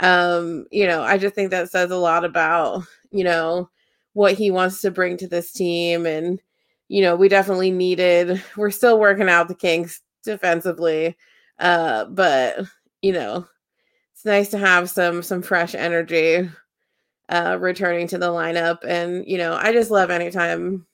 [0.00, 3.68] um you know i just think that says a lot about you know
[4.14, 6.40] what he wants to bring to this team and
[6.88, 11.16] you know we definitely needed we're still working out the kinks defensively
[11.58, 12.58] uh but
[13.02, 13.46] you know
[14.12, 16.48] it's nice to have some some fresh energy
[17.30, 20.86] uh returning to the lineup and you know i just love anytime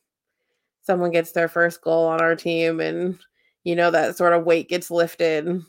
[0.83, 3.19] someone gets their first goal on our team and
[3.65, 5.63] you know that sort of weight gets lifted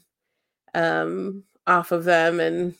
[0.74, 2.76] um off of them and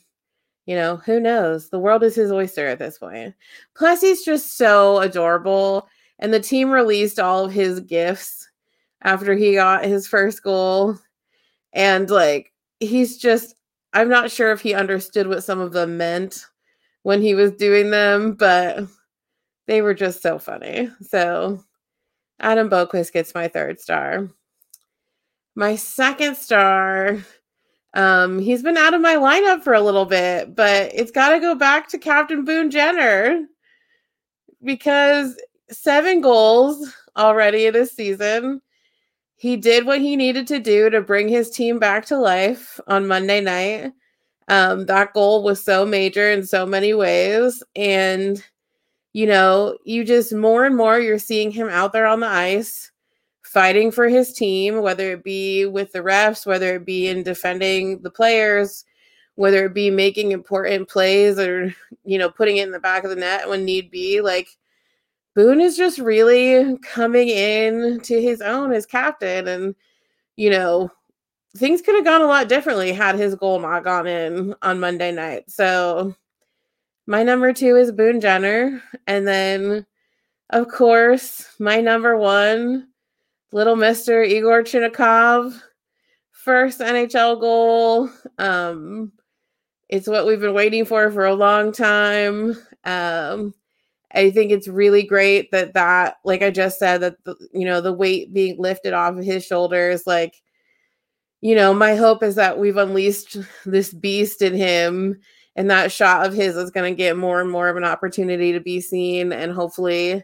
[0.68, 1.70] you know, who knows?
[1.70, 3.34] The world is his oyster at this point.
[3.76, 5.88] Plus, he's just so adorable.
[6.20, 8.50] And the team released all of his gifts
[9.02, 10.98] after he got his first goal.
[11.72, 13.56] And like, he's just,
[13.94, 16.46] I'm not sure if he understood what some of them meant
[17.08, 18.86] when he was doing them, but
[19.66, 20.92] they were just so funny.
[21.00, 21.64] So,
[22.38, 24.28] Adam Boqvist gets my third star.
[25.56, 27.20] My second star
[27.94, 31.40] um, he's been out of my lineup for a little bit, but it's got to
[31.40, 33.46] go back to Captain Boone Jenner
[34.62, 35.40] because
[35.70, 38.62] seven goals already this season.
[39.38, 43.08] He did what he needed to do to bring his team back to life on
[43.08, 43.94] Monday night.
[44.48, 47.62] Um, that goal was so major in so many ways.
[47.76, 48.42] And,
[49.14, 52.92] you know, you just more and more you're seeing him out there on the ice
[53.44, 58.02] fighting for his team, whether it be with the refs, whether it be in defending
[58.02, 58.86] the players,
[59.36, 61.74] whether it be making important plays or,
[62.06, 64.22] you know, putting it in the back of the net when need be.
[64.22, 64.50] Like,
[65.36, 69.48] Boone is just really coming in to his own as captain.
[69.48, 69.76] And,
[70.36, 70.92] you know,
[71.58, 75.12] things could have gone a lot differently had his goal not gone in on Monday
[75.12, 75.50] night.
[75.50, 76.16] So,
[77.06, 78.84] my number two is Boone Jenner.
[79.08, 79.86] And then,
[80.50, 82.90] of course, my number one
[83.52, 85.62] little Mister Igor Chinakhov,
[86.32, 88.10] first NHL goal.
[88.38, 89.12] Um,
[89.90, 92.58] it's what we've been waiting for for a long time.
[92.84, 93.54] Um,
[94.14, 97.82] I think it's really great that that, like I just said, that the, you know
[97.82, 100.06] the weight being lifted off of his shoulders.
[100.06, 100.42] Like,
[101.42, 105.20] you know, my hope is that we've unleashed this beast in him,
[105.56, 108.52] and that shot of his is going to get more and more of an opportunity
[108.54, 110.24] to be seen, and hopefully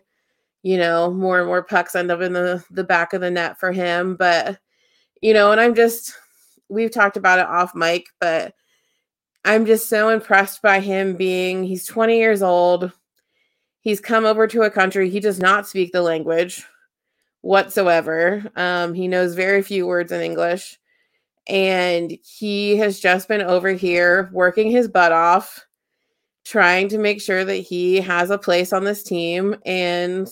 [0.64, 3.60] you know, more and more pucks end up in the the back of the net
[3.60, 4.16] for him.
[4.16, 4.58] But
[5.22, 6.14] you know, and I'm just
[6.70, 8.56] we've talked about it off mic, but
[9.46, 12.92] I'm just so impressed by him being he's 20 years old.
[13.82, 16.66] He's come over to a country he does not speak the language
[17.42, 18.50] whatsoever.
[18.56, 20.80] Um, he knows very few words in English.
[21.48, 25.66] And he has just been over here working his butt off,
[26.46, 29.56] trying to make sure that he has a place on this team.
[29.66, 30.30] And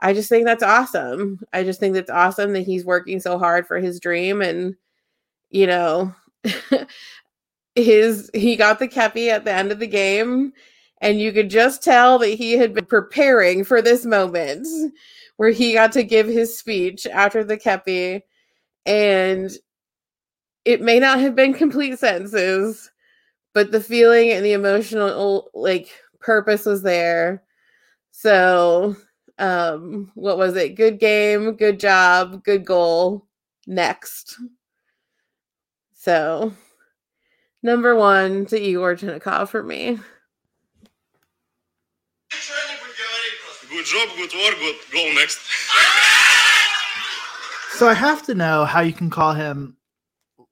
[0.00, 1.40] I just think that's awesome.
[1.52, 4.74] I just think that's awesome that he's working so hard for his dream and
[5.50, 6.14] you know
[7.74, 10.52] his he got the kepi at the end of the game
[11.00, 14.66] and you could just tell that he had been preparing for this moment
[15.36, 18.22] where he got to give his speech after the kepi
[18.86, 19.50] and
[20.66, 22.90] it may not have been complete sentences
[23.54, 27.42] but the feeling and the emotional like purpose was there
[28.10, 28.94] so
[29.38, 30.76] um, what was it?
[30.76, 33.26] Good game, good job, good goal.
[33.66, 34.38] Next.
[35.94, 36.52] So,
[37.62, 39.98] number one to Igor Chinakhov for me.
[43.68, 45.40] Good job, good work, good goal next.
[47.72, 49.75] so I have to know how you can call him.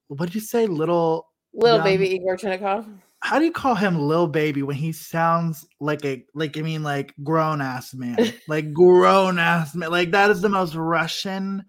[0.09, 2.87] What did you say, little little young, baby Igor Chinakhov?
[3.25, 6.83] how do you call him little baby when he sounds like a like I mean
[6.83, 11.64] like grown ass man, like grown ass man, like that is the most Russian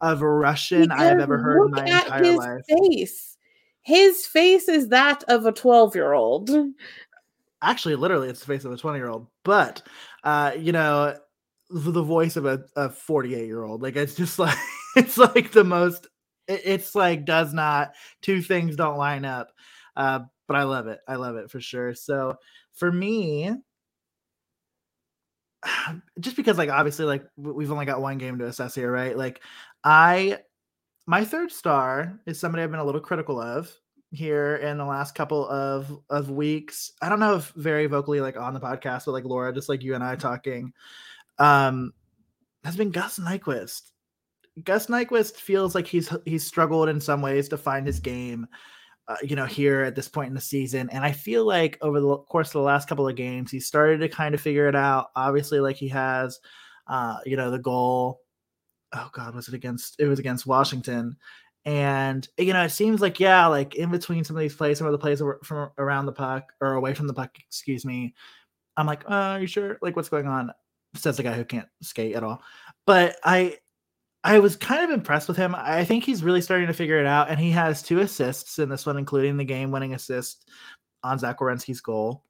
[0.00, 2.62] of Russian I have ever heard in my entire his life.
[2.68, 3.36] Face,
[3.82, 6.48] his face is that of a twelve year old.
[7.60, 9.26] Actually, literally, it's the face of a twenty year old.
[9.42, 9.82] But
[10.22, 11.18] uh, you know,
[11.70, 14.56] the voice of a, a 48 year old like it's just like
[14.94, 16.06] it's like the most.
[16.50, 19.52] It's like does not two things don't line up.
[19.96, 21.00] Uh, but I love it.
[21.06, 21.94] I love it for sure.
[21.94, 22.36] So
[22.72, 23.52] for me,
[26.20, 29.16] just because like obviously like we've only got one game to assess here, right?
[29.16, 29.40] Like
[29.84, 30.38] I
[31.06, 33.72] my third star is somebody I've been a little critical of
[34.12, 36.92] here in the last couple of of weeks.
[37.00, 39.82] I don't know if very vocally like on the podcast, but like Laura, just like
[39.82, 40.72] you and I talking,
[41.38, 41.92] um,
[42.64, 43.90] has been Gus Nyquist.
[44.64, 48.46] Gus Nyquist feels like he's he's struggled in some ways to find his game,
[49.08, 50.88] uh, you know, here at this point in the season.
[50.90, 53.98] And I feel like over the course of the last couple of games, he started
[53.98, 55.10] to kind of figure it out.
[55.16, 56.40] Obviously, like he has,
[56.86, 58.20] uh, you know, the goal.
[58.92, 59.96] Oh God, was it against?
[59.98, 61.16] It was against Washington,
[61.64, 64.86] and you know, it seems like yeah, like in between some of these plays, some
[64.86, 68.14] of the plays from around the puck or away from the puck, excuse me.
[68.76, 69.78] I'm like, uh, are you sure?
[69.82, 70.50] Like, what's going on?
[70.94, 72.42] Says the guy who can't skate at all.
[72.86, 73.58] But I,
[74.22, 75.54] I was kind of impressed with him.
[75.56, 78.68] I think he's really starting to figure it out, and he has two assists in
[78.68, 80.48] this one, including the game-winning assist
[81.02, 82.24] on Zach Werenski's goal.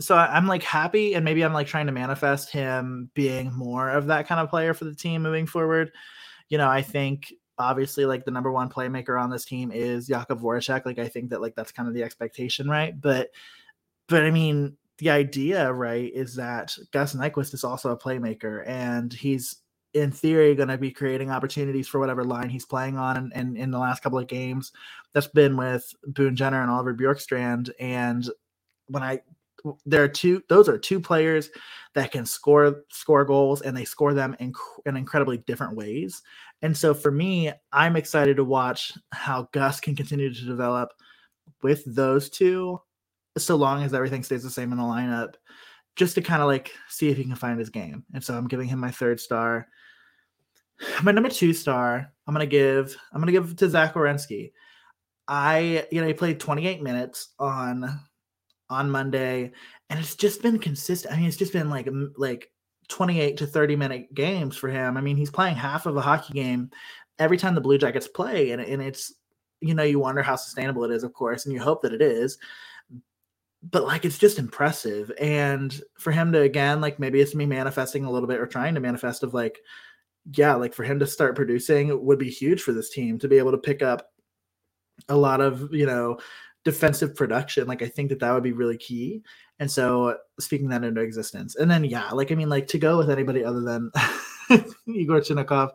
[0.00, 4.06] So I'm like happy, and maybe I'm like trying to manifest him being more of
[4.06, 5.92] that kind of player for the team moving forward.
[6.48, 10.40] You know, I think obviously like the number one playmaker on this team is Jakub
[10.40, 10.86] Voracek.
[10.86, 12.98] Like I think that like that's kind of the expectation, right?
[12.98, 13.30] But
[14.08, 19.12] but I mean the idea, right, is that Gus Nyquist is also a playmaker and
[19.12, 19.56] he's
[19.94, 23.56] in theory going to be creating opportunities for whatever line he's playing on and, and
[23.56, 24.72] in the last couple of games.
[25.12, 28.28] That's been with Boone Jenner and Oliver Bjorkstrand and
[28.88, 29.20] when I
[29.86, 31.48] there are two those are two players
[31.94, 34.52] that can score score goals and they score them in,
[34.84, 36.20] in incredibly different ways.
[36.60, 40.90] And so for me i'm excited to watch how gus can continue to develop
[41.62, 42.80] with those two
[43.38, 45.34] so long as everything stays the same in the lineup
[45.96, 48.04] just to kind of like see if he can find his game.
[48.12, 49.68] And so i'm giving him my third star
[51.02, 54.52] my number two star i'm gonna give i'm gonna give to zach Werenski.
[55.28, 58.00] i you know he played 28 minutes on
[58.70, 59.52] on Monday,
[59.90, 61.12] and it's just been consistent.
[61.12, 62.50] I mean, it's just been like like
[62.88, 64.96] 28 to 30 minute games for him.
[64.96, 66.70] I mean, he's playing half of a hockey game
[67.18, 69.12] every time the Blue Jackets play, and and it's
[69.60, 72.02] you know you wonder how sustainable it is, of course, and you hope that it
[72.02, 72.38] is.
[73.70, 78.04] But like it's just impressive, and for him to again like maybe it's me manifesting
[78.04, 79.60] a little bit or trying to manifest of like
[80.32, 83.36] yeah like for him to start producing would be huge for this team to be
[83.36, 84.10] able to pick up
[85.08, 86.18] a lot of you know
[86.64, 87.68] defensive production.
[87.68, 89.22] Like I think that that would be really key.
[89.60, 91.56] And so speaking that into existence.
[91.56, 93.90] And then yeah, like I mean, like to go with anybody other than
[94.86, 95.70] Igor Chinakhov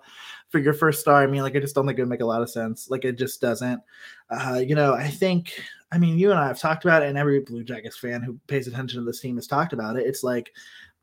[0.50, 1.22] for your first star.
[1.24, 2.90] I mean, like I just don't think it would make a lot of sense.
[2.90, 3.82] Like it just doesn't.
[4.30, 7.18] Uh, you know, I think I mean you and I have talked about it, and
[7.18, 10.08] every Blue Jackets fan who pays attention to this team has talked about it.
[10.08, 10.52] It's like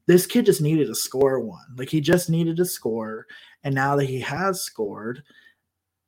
[0.07, 1.65] this kid just needed to score one.
[1.77, 3.27] Like he just needed to score.
[3.65, 5.23] And now that he has scored,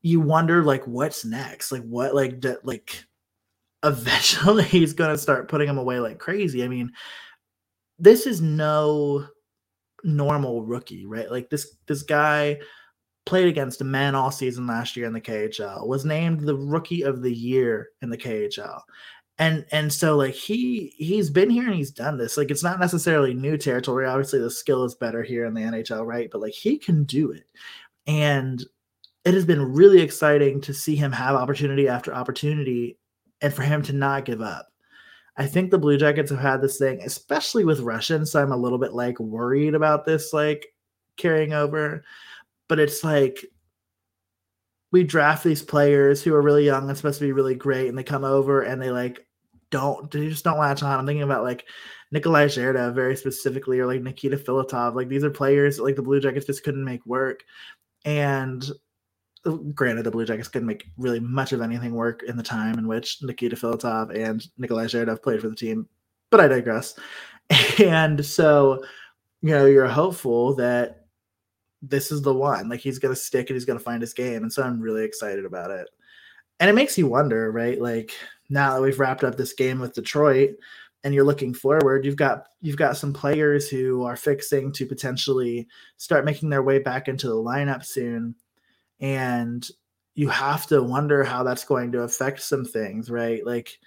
[0.03, 1.73] you wonder like what's next?
[1.73, 3.05] Like what like like
[3.85, 6.65] eventually he's to start putting him away like crazy.
[6.65, 6.93] I mean,
[7.99, 9.27] this is no
[10.05, 11.31] normal rookie, right?
[11.31, 12.59] Like this this guy
[13.27, 17.21] played against men all season last year in the KHL, was named the rookie of
[17.21, 18.81] the year in the KHL.
[19.39, 22.37] And and so like he he's been here and he's done this.
[22.37, 24.07] Like it's not necessarily new territory.
[24.07, 26.29] Obviously the skill is better here in the NHL, right?
[26.31, 27.47] But like he can do it.
[28.07, 28.65] And
[29.25, 32.99] it has been really exciting to see him have opportunity after opportunity
[33.41, 34.69] and for him to not give up.
[35.37, 38.27] I think the Blue Jackets have had this thing, especially with Russian.
[38.27, 40.67] So I'm a little bit like worried about this, like
[41.17, 42.03] carrying over.
[42.67, 43.45] But it's like
[44.91, 47.97] we draft these players who are really young and supposed to be really great, and
[47.97, 49.25] they come over and they like
[49.71, 50.99] don't they just don't latch on.
[50.99, 51.67] I'm thinking about like
[52.11, 54.95] Nikolai Zherda very specifically, or like Nikita Filatov.
[54.95, 57.45] Like these are players like the Blue Jackets just couldn't make work.
[58.05, 58.65] And
[59.45, 62.79] uh, granted, the Blue Jackets couldn't make really much of anything work in the time
[62.79, 65.89] in which Nikita Filatov and Nikolai Zherda played for the team,
[66.31, 66.99] but I digress.
[67.79, 68.85] And so,
[69.41, 71.07] you know, you're hopeful that
[71.81, 72.69] this is the one.
[72.69, 74.43] Like he's to stick and he's to find his game.
[74.43, 75.89] And so I'm really excited about it.
[76.61, 77.81] And it makes you wonder, right?
[77.81, 78.13] Like
[78.49, 80.57] now that we've wrapped up this game with Detroit
[81.05, 85.69] and you're looking forward, you've got you've got some players who are fixing to potentially
[85.97, 88.35] start making their way back into the lineup soon
[89.01, 89.69] and
[90.15, 93.47] you have to wonder how that's going to affect some things, right?
[93.47, 93.79] Like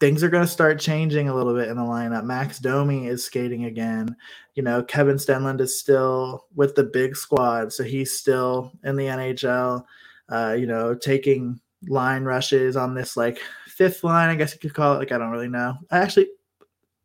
[0.00, 2.24] things are going to start changing a little bit in the lineup.
[2.24, 4.16] Max Domi is skating again.
[4.54, 9.04] You know, Kevin Stenlund is still with the big squad, so he's still in the
[9.04, 9.84] NHL.
[10.28, 14.74] Uh, you know, taking line rushes on this like fifth line, I guess you could
[14.74, 14.98] call it.
[14.98, 15.76] Like I don't really know.
[15.90, 16.28] I actually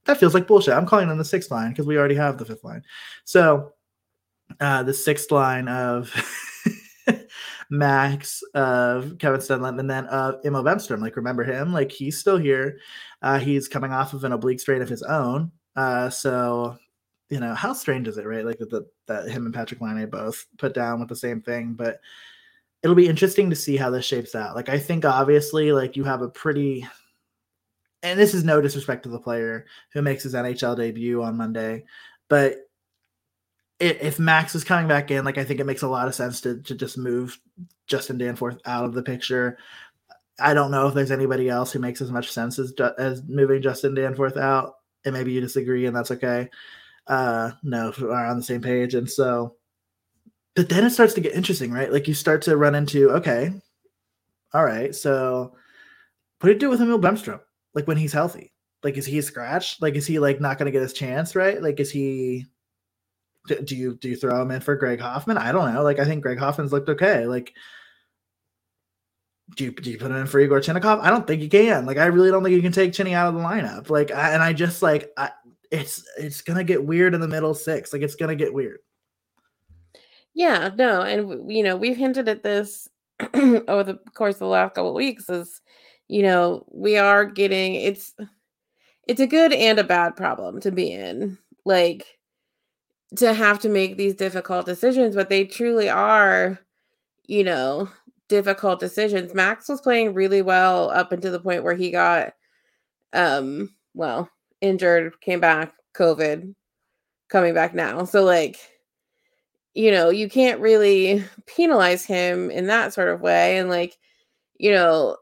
[0.05, 0.73] that feels like bullshit.
[0.73, 2.83] I'm calling on the sixth line because we already have the fifth line.
[3.23, 3.73] So
[4.59, 6.13] uh, the sixth line of
[7.69, 11.01] Max, of Kevin Stenlund, and then of Emil Bemstrom.
[11.01, 11.73] Like, remember him?
[11.73, 12.79] Like, he's still here.
[13.21, 15.51] Uh, he's coming off of an oblique strain of his own.
[15.75, 16.77] Uh, so,
[17.29, 18.45] you know, how strange is it, right?
[18.45, 21.99] Like that, that him and Patrik Laine both put down with the same thing, but
[22.83, 24.55] it'll be interesting to see how this shapes out.
[24.55, 26.87] Like, I think obviously, like you have a pretty,
[28.03, 31.85] and this is no disrespect to the player who makes his NHL debut on Monday,
[32.29, 32.57] but
[33.79, 36.41] if Max is coming back in, like I think it makes a lot of sense
[36.41, 37.39] to to just move
[37.87, 39.57] Justin Danforth out of the picture.
[40.39, 43.61] I don't know if there's anybody else who makes as much sense as as moving
[43.61, 44.75] Justin Danforth out,
[45.05, 46.49] and maybe you disagree, and that's okay.
[47.07, 49.55] Uh, no, we're on the same page, and so,
[50.55, 51.91] but then it starts to get interesting, right?
[51.91, 53.51] Like you start to run into okay,
[54.53, 55.55] all right, so
[56.39, 57.39] what do you do with Emil Bemstrom?
[57.73, 59.81] Like when he's healthy, like is he a scratch?
[59.81, 61.35] Like is he like not going to get his chance?
[61.35, 61.61] Right?
[61.61, 62.45] Like is he?
[63.47, 65.37] Do you do you throw him in for Greg Hofmann?
[65.37, 65.83] I don't know.
[65.83, 67.25] Like I think Greg Hofmann's looked okay.
[67.25, 67.53] Like
[69.55, 71.01] do you, do you put him in for Igor Chinakhov?
[71.01, 71.85] I don't think you can.
[71.85, 73.89] Like, I really don't think you can take Chinny out of the lineup.
[73.89, 75.31] Like, I, and I just like, I,
[75.71, 77.93] it's it's gonna get weird in the middle six.
[77.93, 78.79] Like, it's gonna get weird.
[80.33, 82.87] Yeah, no, and you know we've hinted at this
[83.33, 85.29] over the course of the last couple weeks.
[85.29, 85.61] Is
[86.07, 88.13] you know we are getting it's
[89.07, 91.37] it's a good and a bad problem to be in.
[91.65, 92.05] Like
[93.17, 96.59] to have to make these difficult decisions, but they truly are.
[97.27, 97.89] You know,
[98.29, 99.33] difficult decisions.
[99.35, 102.33] Max was playing really well up until the point where he got
[103.13, 104.29] um well,
[104.61, 106.55] injured, came back, COVID,
[107.29, 108.05] coming back now.
[108.05, 108.57] So like
[109.73, 113.97] you know, you can't really penalize him in that sort of way and like
[114.59, 115.17] you know,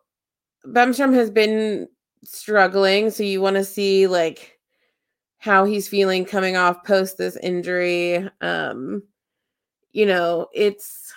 [0.67, 1.87] Bemstrom has been
[2.23, 4.59] struggling, so you want to see like
[5.39, 8.29] how he's feeling coming off post this injury.
[8.41, 9.03] Um
[9.93, 11.13] you know, it's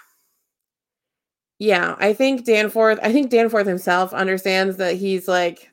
[1.59, 5.71] yeah, I think Danforth, I think Danforth himself understands that he's like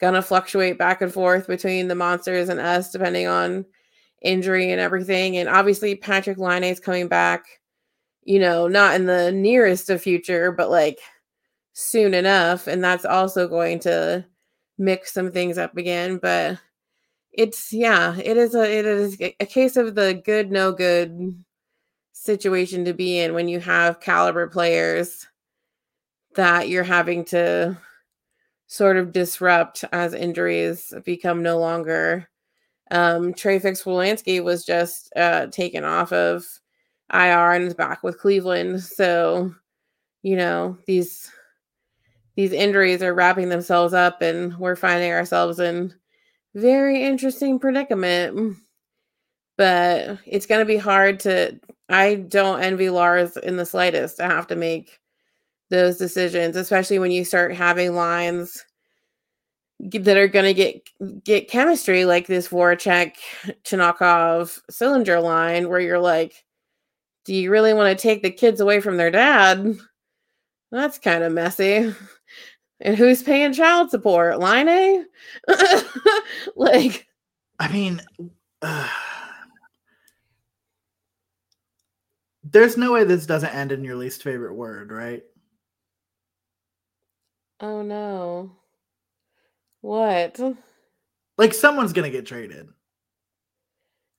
[0.00, 3.64] gonna fluctuate back and forth between the monsters and us depending on
[4.22, 5.36] injury and everything.
[5.36, 7.44] And obviously Patrik Laine is coming back,
[8.22, 10.98] you know, not in the nearest of future, but like
[11.72, 12.66] soon enough.
[12.66, 14.24] And that's also going to
[14.78, 16.18] mix some things up again.
[16.18, 16.58] But
[17.32, 21.44] it's yeah, it is a it is a case of the good, no good
[22.12, 25.26] situation to be in when you have caliber players
[26.34, 27.76] that you're having to
[28.66, 32.28] sort of disrupt as injuries become no longer.
[32.90, 36.44] Um, Trey Fix-Wolansky was just uh, taken off of
[37.12, 38.82] IR and is back with Cleveland.
[38.82, 39.54] So,
[40.22, 41.30] you know, these
[42.36, 45.94] these injuries are wrapping themselves up and we're finding ourselves in
[46.54, 48.56] very interesting predicament.
[49.56, 51.58] But it's going to be hard to
[51.88, 54.98] I don't envy Lars in the slightest to have to make
[55.70, 58.64] those decisions, especially when you start having lines
[59.80, 63.14] that are going to get get chemistry like this Voracek
[63.64, 66.44] Chinakhov Sillinger line where you're like
[67.24, 69.76] do you really want to take the kids away from their dad
[70.72, 71.92] that's kind of messy
[72.80, 75.04] and who's paying child support Laine
[76.56, 77.06] like
[77.58, 78.00] i mean
[78.62, 78.88] uh
[82.52, 85.24] there's no way this doesn't end in your least favorite word, right?
[87.60, 88.52] Oh no.
[89.86, 90.40] What?
[91.38, 92.66] Like someone's gonna get traded.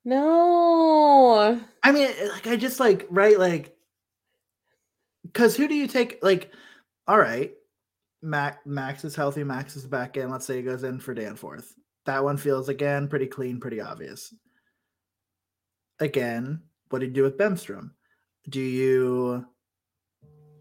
[0.05, 1.59] No.
[1.83, 3.75] I mean, like I just like right, like
[5.23, 6.19] because who do you take?
[6.21, 6.53] Like,
[7.05, 7.51] all right,
[8.21, 9.43] Mac Max is healthy.
[9.43, 10.29] Max is back in.
[10.29, 11.73] Let's say he goes in for Danforth.
[12.05, 14.33] That one feels again pretty clean, pretty obvious.
[15.99, 16.61] Again,
[16.91, 17.91] what do you do with Bemstrom?
[18.49, 19.45] do you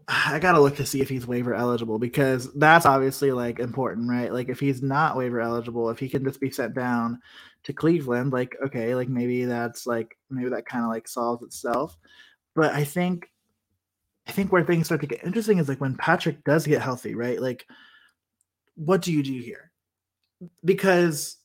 [0.27, 4.31] I gotta look to see if he's waiver eligible because that's obviously like important, right?
[4.31, 7.19] Like if he's not waiver eligible, if he can just be sent down
[7.63, 11.97] to Cleveland, like okay, like maybe that's like maybe that kind of like solves itself.
[12.55, 13.29] But I think
[14.27, 17.15] I think where things start to get interesting is like when Patrik does get healthy,
[17.15, 17.41] right?
[17.41, 17.67] Like
[18.75, 19.71] what do you do here?
[20.63, 21.37] Because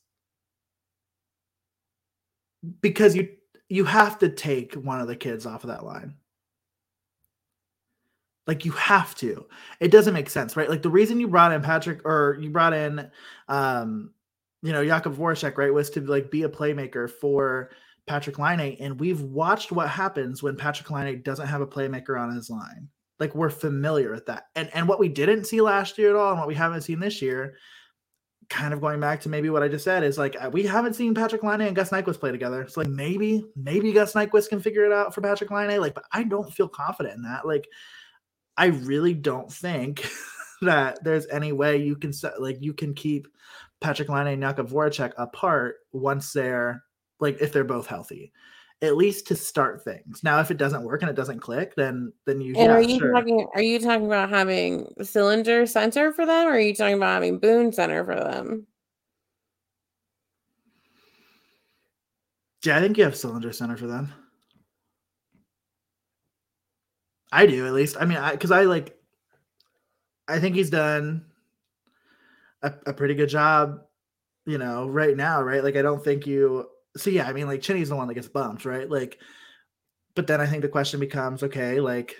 [2.80, 3.28] because you
[3.68, 6.14] you have to take one of the kids off of that line
[8.46, 9.46] like you have to.
[9.80, 10.68] It doesn't make sense, right?
[10.68, 13.10] Like the reason you brought in Patrik or you brought in
[13.48, 14.12] um
[14.62, 17.70] you know Jakub Voracek, right, was to like be a playmaker for
[18.08, 18.76] Patrik Laine.
[18.80, 22.88] And we've watched what happens when Patrik Laine doesn't have a playmaker on his line.
[23.20, 24.46] Like we're familiar with that.
[24.56, 26.98] And and what we didn't see last year at all, and what we haven't seen
[26.98, 27.56] this year,
[28.48, 30.94] kind of going back to maybe what I just said, is like uh, we haven't
[30.94, 32.66] seen Patrik Laine and Gus Nyquist play together.
[32.68, 35.80] So like maybe, maybe Gus Nyquist can figure it out for Patrik Laine.
[35.80, 37.46] Like, but I don't feel confident in that.
[37.46, 37.68] Like
[38.62, 40.08] I really don't think
[40.62, 43.26] that there's any way you can set like you can keep
[43.80, 46.84] Patrik Laine and Jakub Voracek apart once they're
[47.18, 48.32] like if they're both healthy.
[48.80, 50.22] At least to start things.
[50.22, 52.54] Now, if it doesn't work and it doesn't click, then then you.
[52.54, 53.12] And yeah, are you sure.
[53.12, 53.48] talking?
[53.52, 57.40] Are you talking about having Sillinger center for them, or are you talking about having
[57.40, 58.68] Boone center for them?
[62.64, 64.12] Yeah, I think you have Sillinger center for them.
[67.32, 67.96] I do at least.
[67.98, 68.96] I mean, I because I like.
[70.28, 71.26] I think he's done
[72.62, 73.80] a, a pretty good job,
[74.46, 75.64] you know, right now, right?
[75.64, 76.68] Like, I don't think you.
[76.96, 78.88] So yeah, I mean, like Chinny's the one that gets bumped, right?
[78.88, 79.18] Like,
[80.14, 82.16] but then I think the question becomes, okay, like,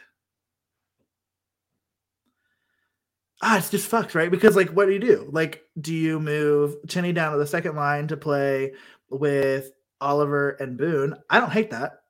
[3.42, 4.30] ah, it's just fucked, right?
[4.30, 5.28] Because like, what do you do?
[5.30, 8.72] Like, do you move Chinny down to the second line to play
[9.10, 11.16] with Oliver and Boone?
[11.28, 12.01] I don't hate that.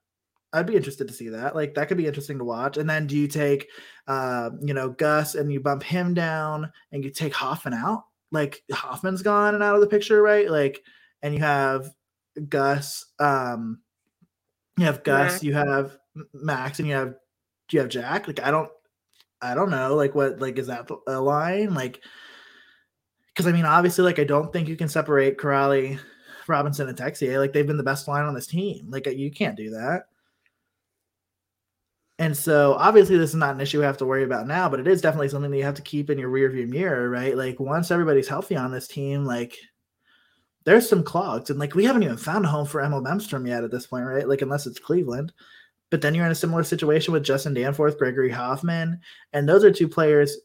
[0.53, 1.55] I'd be interested to see that.
[1.55, 2.77] Like that could be interesting to watch.
[2.77, 3.69] And then do you take,
[4.07, 8.05] uh, you know, Gus and you bump him down and you take Hofmann out?
[8.31, 10.51] Like Hofmann's gone and out of the picture, right?
[10.51, 10.83] Like,
[11.23, 11.91] and you have
[12.49, 13.81] Gus, um,
[14.77, 15.45] you have Gus, Max.
[15.45, 15.97] you have
[16.33, 17.15] Max, and you have
[17.69, 18.27] do you have Jack?
[18.27, 18.71] Like I don't,
[19.41, 19.95] I don't know.
[19.95, 20.41] Like what?
[20.41, 21.75] Like is that a line?
[21.75, 22.01] Like,
[23.29, 25.99] because I mean, obviously, like I don't think you can separate Kuraly,
[26.49, 27.39] Robinson, and Texier.
[27.39, 28.87] Like they've been the best line on this team.
[28.89, 30.05] Like you can't do that.
[32.23, 34.79] And so obviously this is not an issue we have to worry about now, but
[34.79, 37.37] it is definitely something that you have to keep in your rearview mirror, right?
[37.37, 39.59] Like once everybody's healthy on this team, like
[40.63, 41.51] there's some clogs.
[41.51, 44.07] And like we haven't even found a home for Emil Bemstrom yet at this point,
[44.07, 44.29] right?
[44.29, 45.33] Like unless it's Cleveland.
[45.91, 49.01] But then you're in a similar situation with Justin Danforth, Gregory Hofmann,
[49.33, 50.37] and those are two players,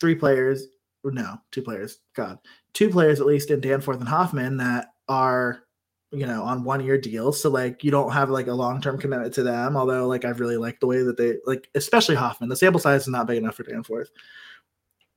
[0.00, 0.66] three players,
[1.04, 2.40] no, two players, God,
[2.72, 5.62] two players at least in Danforth and Hofmann that are
[6.10, 7.40] you know on one year deals.
[7.40, 10.56] So like you don't have like a long-term commitment to them although like i've really
[10.56, 13.56] like the way that they like especially hofmann the sample size is not big enough
[13.56, 14.10] for danforth.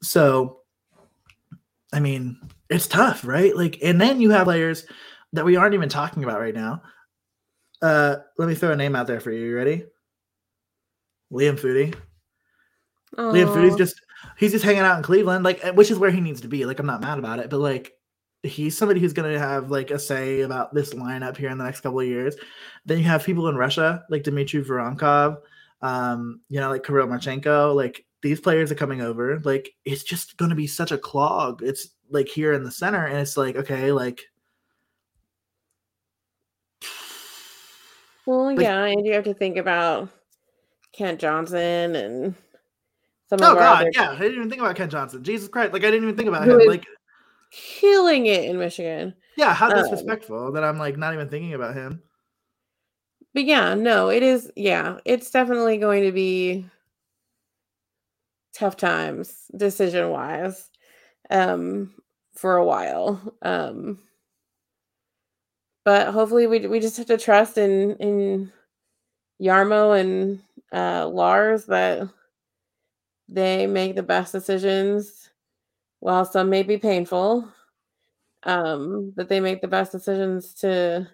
[0.02, 0.62] So
[1.94, 2.38] i mean
[2.70, 3.56] it's tough right?
[3.56, 4.86] Like and then you have players
[5.34, 6.82] that we aren't even talking about right now.
[7.82, 9.46] Uh let me throw a name out there for you.
[9.46, 9.86] You ready?
[11.32, 11.96] Liam Foudy.
[13.18, 14.02] Liam Foudy's just
[14.38, 16.66] he's just hanging out in cleveland like which is where he needs to be.
[16.66, 17.94] Like i'm not mad about it but like
[18.44, 21.64] he's somebody who's going to have like a say about this lineup here in the
[21.64, 22.36] next couple of years.
[22.86, 25.38] Then you have people in Russia like Dmitry Voronkov,
[25.82, 27.76] um, you know, like Kirill Marchenko.
[27.76, 29.40] Like these players are coming over.
[29.40, 31.62] Like it's just going to be such a clog.
[31.64, 34.22] It's like here in the center, and it's like okay, like
[38.26, 40.10] Well, Like- yeah, and you have to think about
[40.94, 42.36] Kent Johnson and
[43.30, 45.24] some oh god, yeah, I didn't even think about Kent Johnson.
[45.24, 46.60] Jesus Christ, like I didn't even think about him.
[46.68, 46.86] Like
[47.52, 49.14] killing it in Michigan.
[49.38, 52.02] yeah, how Um, disrespectful that I'm like not even thinking about him.
[53.34, 54.52] But yeah, no, it is.
[54.56, 56.66] Yeah, it's definitely going to be
[58.54, 60.70] tough times decision wise
[61.30, 61.94] um,
[62.34, 63.36] for a while.
[63.42, 64.00] Um,
[65.86, 68.52] but hopefully, we we just have to trust in in
[69.42, 70.42] Jarmo and
[70.72, 72.08] uh, Lars that
[73.30, 75.31] they make the best decisions.
[76.02, 77.48] While some may be painful,
[78.44, 81.08] um, that they make the best decisions to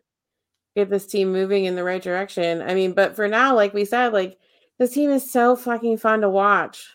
[0.75, 2.61] get this team moving in the right direction.
[2.61, 4.37] I mean, but for now, like we said, like
[4.79, 6.87] this team is so fucking fun to watch.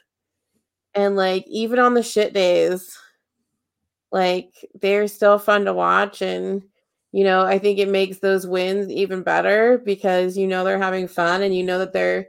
[0.94, 2.98] And like even on the shit days,
[4.10, 6.62] like they're still fun to watch and
[7.14, 11.06] you know, I think it makes those wins even better because you know they're having
[11.06, 12.28] fun and you know that they're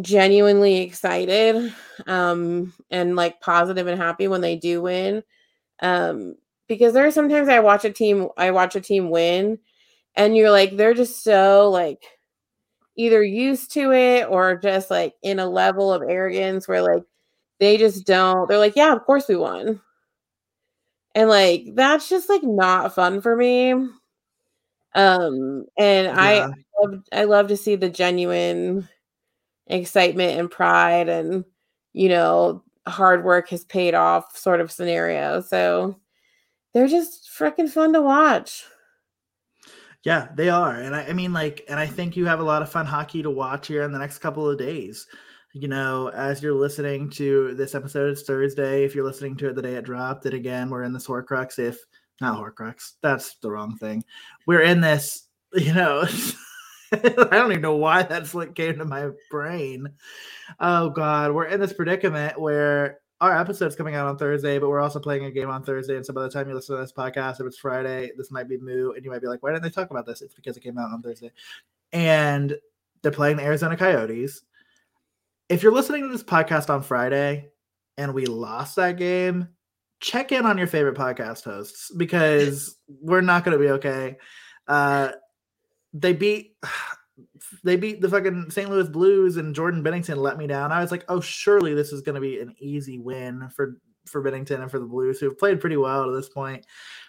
[0.00, 1.72] genuinely excited
[2.06, 5.22] um and like positive and happy when they do win.
[5.80, 6.36] Um
[6.68, 9.58] because there are sometimes I watch a team I watch a team win
[10.16, 12.04] and you're like they're just so like
[12.96, 17.04] either used to it or just like in a level of arrogance where like
[17.60, 19.80] they just don't they're like yeah of course we won
[21.14, 23.72] and like that's just like not fun for me
[24.94, 26.46] um and i Yeah.
[26.80, 28.88] love i love to see the genuine
[29.70, 31.44] excitement and pride and
[31.92, 35.96] you know hard work has paid off sort of scenario so
[36.74, 38.64] they're just freaking fun to watch
[40.02, 40.76] Yeah, they are.
[40.76, 43.22] And I, I mean, like, and I think you have a lot of fun hockey
[43.22, 45.06] to watch here in the next couple of days.
[45.52, 48.84] You know, as you're listening to this episode, it's Thursday.
[48.84, 51.58] If you're listening to it the day it dropped, and again, we're in this Horcrux.
[51.58, 51.76] If
[52.20, 54.04] not Horcrux, that's the wrong thing.
[54.46, 56.04] We're in this, you know,
[57.04, 59.88] I don't even know why that's what came to my brain.
[60.58, 64.80] Oh God, we're in this predicament where our episode's coming out on Thursday, but we're
[64.80, 65.96] also playing a game on Thursday.
[65.96, 68.48] And so by the time you listen to this podcast, if it's Friday, this might
[68.48, 70.22] be moo, and you might be like, why didn't they talk about this?
[70.22, 71.30] It's because it came out on Thursday.
[71.92, 72.56] And
[73.02, 74.42] they're playing the Arizona Coyotes.
[75.48, 77.50] if you're listening to this podcast on Friday
[77.98, 79.48] and we lost that game,
[80.00, 84.16] check in on your favorite podcast hosts because we're not going to be okay.
[84.66, 85.10] Uh,
[85.92, 86.56] they beat
[87.64, 88.70] they beat the fucking St.
[88.70, 90.72] Louis Blues and Jordan Binnington let me down.
[90.72, 93.76] I was like, oh, surely this is going to be an easy win for
[94.06, 96.56] for Binnington and for the Blues who have played pretty well to this point.
[96.56, 96.64] And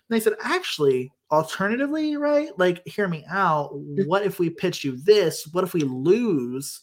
[0.09, 2.49] they said, actually, alternatively, right?
[2.57, 3.69] Like, hear me out.
[3.73, 5.47] What if we pitch you this?
[5.51, 6.81] What if we lose?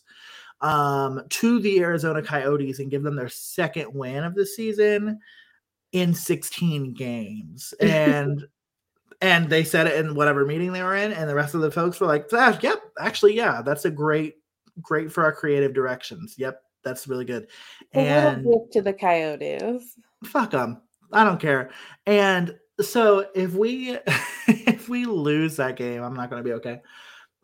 [0.61, 5.21] um, to the Arizona Coyotes and give them their second win of the season
[5.93, 7.75] in 16 games.
[7.81, 8.45] And
[9.21, 11.71] and they said it in whatever meeting they were in, and the rest of the
[11.71, 14.37] folks were like, ah, "Yep, actually, yeah, that's a great,
[14.81, 16.35] great for our creative directions.
[16.39, 17.49] Yep, that's really good."
[17.93, 20.81] and to the Coyotes, fuck them.
[21.12, 21.71] I don't care.
[22.07, 23.99] And so if we
[24.47, 26.81] if we lose that game, I'm not going to be okay.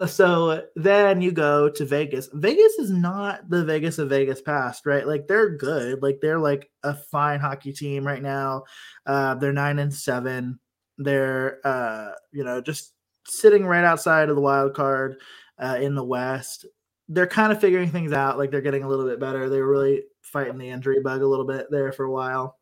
[0.06, 2.28] So then you go to Vegas.
[2.32, 5.06] Vegas is not the Vegas of Vegas past, right?
[5.06, 6.02] Like they're good.
[6.02, 8.64] Like they're like a fine hockey team right now.
[9.06, 10.58] Uh, they're nine and seven.
[10.98, 12.92] They're uh, you know just
[13.26, 15.16] sitting right outside of the wild card
[15.58, 16.66] uh, in the West.
[17.08, 18.38] They're kind of figuring things out.
[18.38, 19.48] Like they're getting a little bit better.
[19.48, 22.58] They were really fighting the injury bug a little bit there for a while,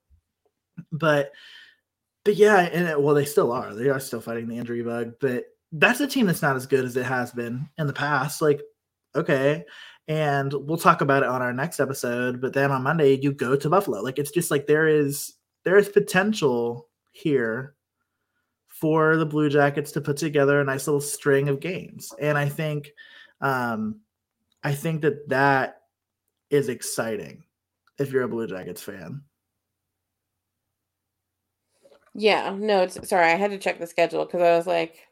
[0.90, 1.32] but
[2.24, 3.74] but yeah, and it, well, they still are.
[3.74, 6.84] They are still fighting the injury bug, but that's a team that's not as good
[6.84, 8.40] as it has been in the past.
[8.40, 8.60] Like,
[9.14, 9.64] okay.
[10.08, 12.40] And we'll talk about it on our next episode.
[12.40, 14.02] But then on Monday, you go to Buffalo.
[14.02, 15.32] Like, it's just like there is
[15.64, 17.74] there is potential here
[18.82, 22.12] for the Blue Jackets to put together a nice little string of games.
[22.20, 22.90] And I think,
[23.40, 24.00] um,
[24.64, 25.82] I think that that
[26.50, 27.44] is exciting
[28.00, 29.22] if you're a Blue Jackets fan.
[32.12, 35.06] Yeah, no, it's sorry, I had to check the schedule because I was like,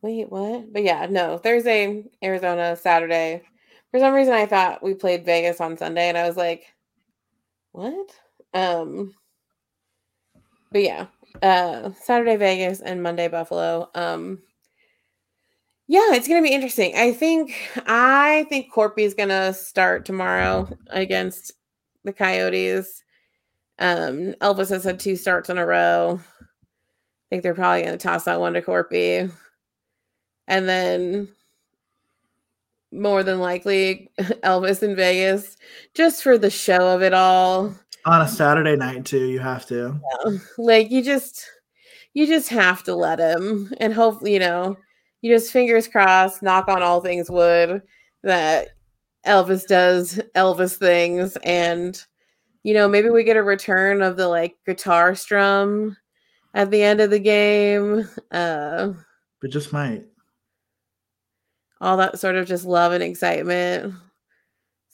[0.00, 0.72] Wait, what?
[0.72, 3.42] But yeah, no, Thursday, Arizona, Saturday.
[3.90, 6.64] For some reason I thought we played Vegas on Sunday and I was like,
[7.72, 8.08] what?
[8.54, 9.14] Um
[10.72, 11.08] but yeah,
[11.42, 13.90] uh Saturday Vegas and Monday Buffalo.
[13.94, 14.42] Um
[15.86, 16.94] yeah, it's gonna be interesting.
[16.96, 17.54] I think
[17.86, 18.68] I think
[18.98, 21.52] is gonna start tomorrow against
[22.04, 23.02] the Coyotes.
[23.78, 26.20] Um Elvis has had two starts in a row.
[26.20, 29.30] I think they're probably gonna toss that one to Korpi
[30.48, 31.28] and then
[32.90, 35.56] more than likely Elvis in Vegas
[35.94, 37.74] just for the show of it all.
[38.08, 40.00] On a Saturday night too, you have to.
[40.24, 40.38] Yeah.
[40.56, 41.44] Like you just
[42.14, 44.78] you just have to let him and hope you know,
[45.20, 47.82] you just fingers crossed, knock on all things wood
[48.22, 48.68] that
[49.26, 52.02] Elvis does Elvis things and
[52.62, 55.94] you know, maybe we get a return of the like guitar strum
[56.54, 58.08] at the end of the game.
[58.30, 58.94] Uh
[59.42, 60.06] but just might
[61.82, 63.92] all that sort of just love and excitement.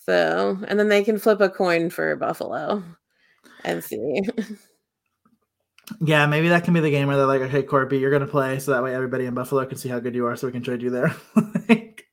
[0.04, 2.82] So, and then they can flip a coin for Buffalo
[3.64, 4.22] and see.
[6.00, 8.58] Yeah, maybe that can be the game where they're like, okay, Korpi, you're gonna play,
[8.58, 10.62] so that way everybody in Buffalo can see how good you are, so we can
[10.62, 11.14] trade you there.
[11.68, 12.06] like,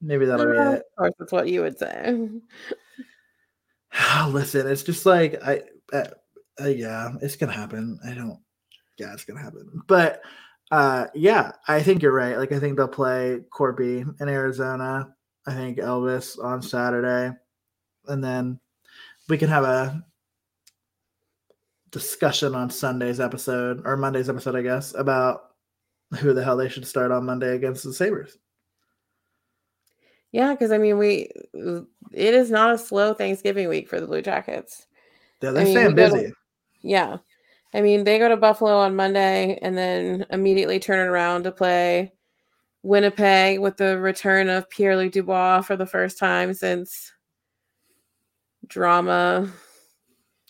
[0.00, 0.58] maybe that'll be it.
[0.58, 2.28] Of course, that's what you would say.
[4.28, 6.08] Listen, it's just like I, uh,
[6.60, 8.00] uh, yeah, it's gonna happen.
[8.04, 8.38] I don't.
[8.98, 9.82] Yeah, it's gonna happen.
[9.86, 10.22] But
[10.72, 12.36] uh, yeah, I think you're right.
[12.36, 15.14] Like, I think they'll play Korpi in Arizona.
[15.46, 17.36] I think Elvis on Saturday,
[18.08, 18.58] and then
[19.28, 20.04] we can have a
[21.92, 25.52] discussion on Sunday's episode or Monday's episode, I guess, about
[26.18, 28.38] who the hell they should start on Monday against the Sabres.
[30.32, 31.30] Yeah, because I mean, we
[32.12, 34.86] it is not a slow Thanksgiving week for the Blue Jackets.
[35.42, 36.22] Yeah, they're I mean, staying busy.
[36.28, 36.32] To,
[36.80, 37.16] yeah,
[37.74, 41.52] I mean, they go to Buffalo on Monday and then immediately turn it around to
[41.52, 42.12] play
[42.82, 47.12] Winnipeg with the return of Pierre Luc Dubois for the first time since
[48.66, 49.50] drama.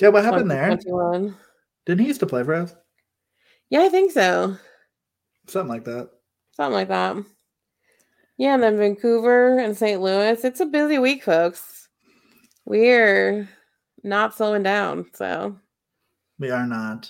[0.02, 0.76] Yeah, what happened there?
[1.86, 2.74] Didn't he used to play for us?
[3.70, 4.56] Yeah, I think so.
[5.46, 6.10] Something like that.
[6.56, 7.18] Something like that.
[8.36, 10.00] Yeah, and then Vancouver and St.
[10.02, 10.42] Louis.
[10.42, 11.88] It's a busy week, folks.
[12.64, 13.48] We're
[14.02, 15.56] not slowing down, so
[16.40, 17.08] we are not.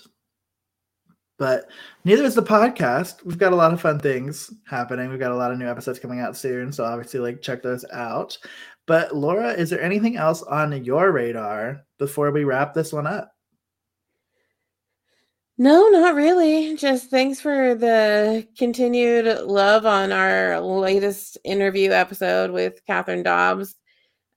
[1.43, 1.68] But
[2.05, 3.24] neither is the podcast.
[3.24, 5.11] We've got a lot of fun things happening.
[5.11, 6.70] We've got a lot of new episodes coming out soon.
[6.70, 8.38] So obviously, like check those out.
[8.86, 13.34] But Laura, is there anything else on your radar before we wrap this one up?
[15.59, 16.76] No, not really.
[16.76, 23.74] Just thanks for the continued love on our latest interview episode with Catherine Dobbs,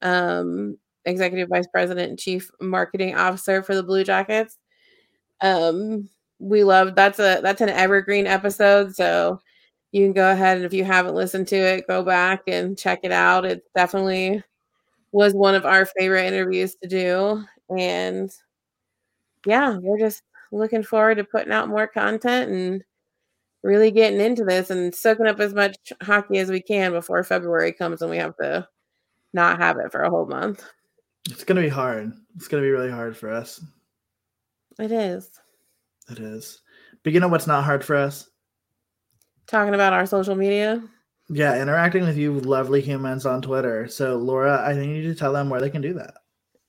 [0.02, 0.76] um,
[1.06, 4.58] Executive Vice President and Chief Marketing Officer for the Blue Jackets.
[5.42, 9.40] Um, we love that's a that's an evergreen episode, so
[9.92, 13.00] you can go ahead and if you haven't listened to it, go back and check
[13.04, 13.46] it out.
[13.46, 14.44] it definitely
[15.14, 17.42] was one of our favorite interviews to do.
[17.70, 18.30] And
[19.46, 20.22] yeah, we're just
[20.52, 22.84] looking forward to putting out more content and
[23.64, 27.72] really getting into this and soaking up as much hockey as we can before February
[27.72, 28.68] comes and we have to
[29.34, 30.64] not have it for a whole month.
[31.30, 32.12] It's going to be hard.
[32.36, 33.64] It's going to be really hard for us.
[34.78, 35.32] It is.
[36.10, 36.62] It is.
[37.04, 38.30] But you know what's not hard for us?
[39.48, 40.84] Talking about our social media.
[41.30, 43.88] Yeah, interacting with you lovely humans on Twitter.
[43.88, 46.14] So, Laura, I need you need to tell them where they can do that.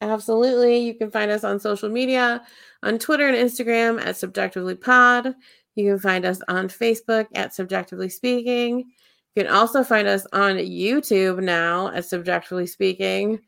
[0.00, 0.78] Absolutely.
[0.78, 2.42] You can find us on social media
[2.82, 5.34] on Twitter and Instagram at CBJectively Pod.
[5.74, 8.78] You can find us on Facebook at CBJectively Speaking.
[9.34, 13.40] You can also find us on YouTube now at CBJectively Speaking.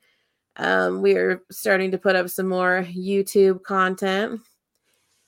[0.56, 4.40] Um, we are starting to put up some more YouTube content.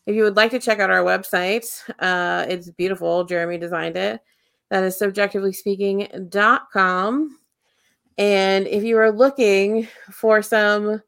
[0.06, 1.66] If you would like to check out our website,
[1.98, 3.24] uh, it's beautiful.
[3.24, 4.20] Jeremy designed it.
[4.70, 7.38] That is cbjectivelyspeaking.com.
[8.18, 11.00] And if you are looking for some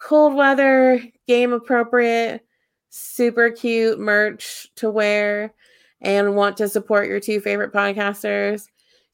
[0.00, 2.46] cold weather, game appropriate,
[2.90, 5.52] super cute merch to wear,
[6.00, 8.68] and want to support your two favorite podcasters,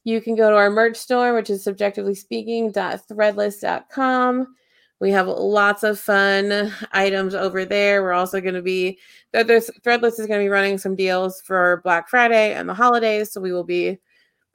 [0.05, 4.57] you can go to our merch store, which is cbjectivelyspeaking.threadless.com.
[5.01, 8.03] We have lots of fun items over there.
[8.03, 8.99] We're also going to be
[9.33, 13.33] there's Threadless is going to be running some deals for Black Friday and the holidays,
[13.33, 13.99] so we will be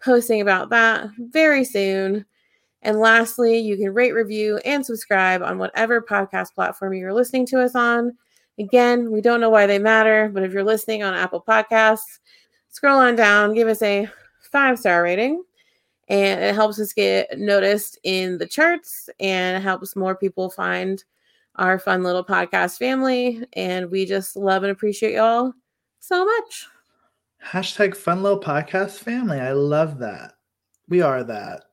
[0.03, 2.25] posting about that very soon.
[2.83, 7.61] And lastly, you can rate, review, and subscribe on whatever podcast platform you're listening to
[7.61, 8.15] us on.
[8.59, 12.19] Again, we don't know why they matter, but if you're listening on Apple Podcasts,
[12.69, 14.07] scroll on down, give us a
[14.51, 15.43] five star rating
[16.07, 21.03] and it helps us get noticed in the charts and helps more people find
[21.55, 23.43] our fun little podcast family.
[23.53, 25.53] And we just love and appreciate y'all
[25.99, 26.67] so much.
[27.43, 29.39] Hashtag fun little podcast family.
[29.39, 30.33] I love that.
[30.89, 31.65] We are that.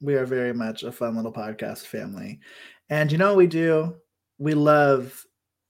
[0.00, 2.40] We are very much a fun little podcast family.
[2.88, 3.96] And you know what we do?
[4.38, 5.25] We love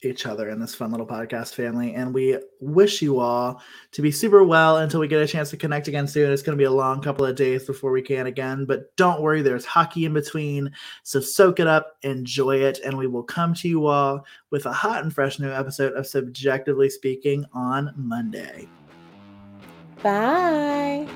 [0.07, 1.95] each other in this fun little podcast family.
[1.95, 3.61] And we wish you all
[3.93, 6.33] to be super well until we get a chance to connect again soon.
[6.33, 9.21] It's going to be a long couple of days before we can again, but don't
[9.21, 10.71] worry, there's hockey in between.
[11.03, 14.73] So soak it up, enjoy it, and we will come to you all with a
[14.73, 18.69] hot and fresh new episode of CBJectively Speaking on Monday.
[20.03, 21.09] Bye.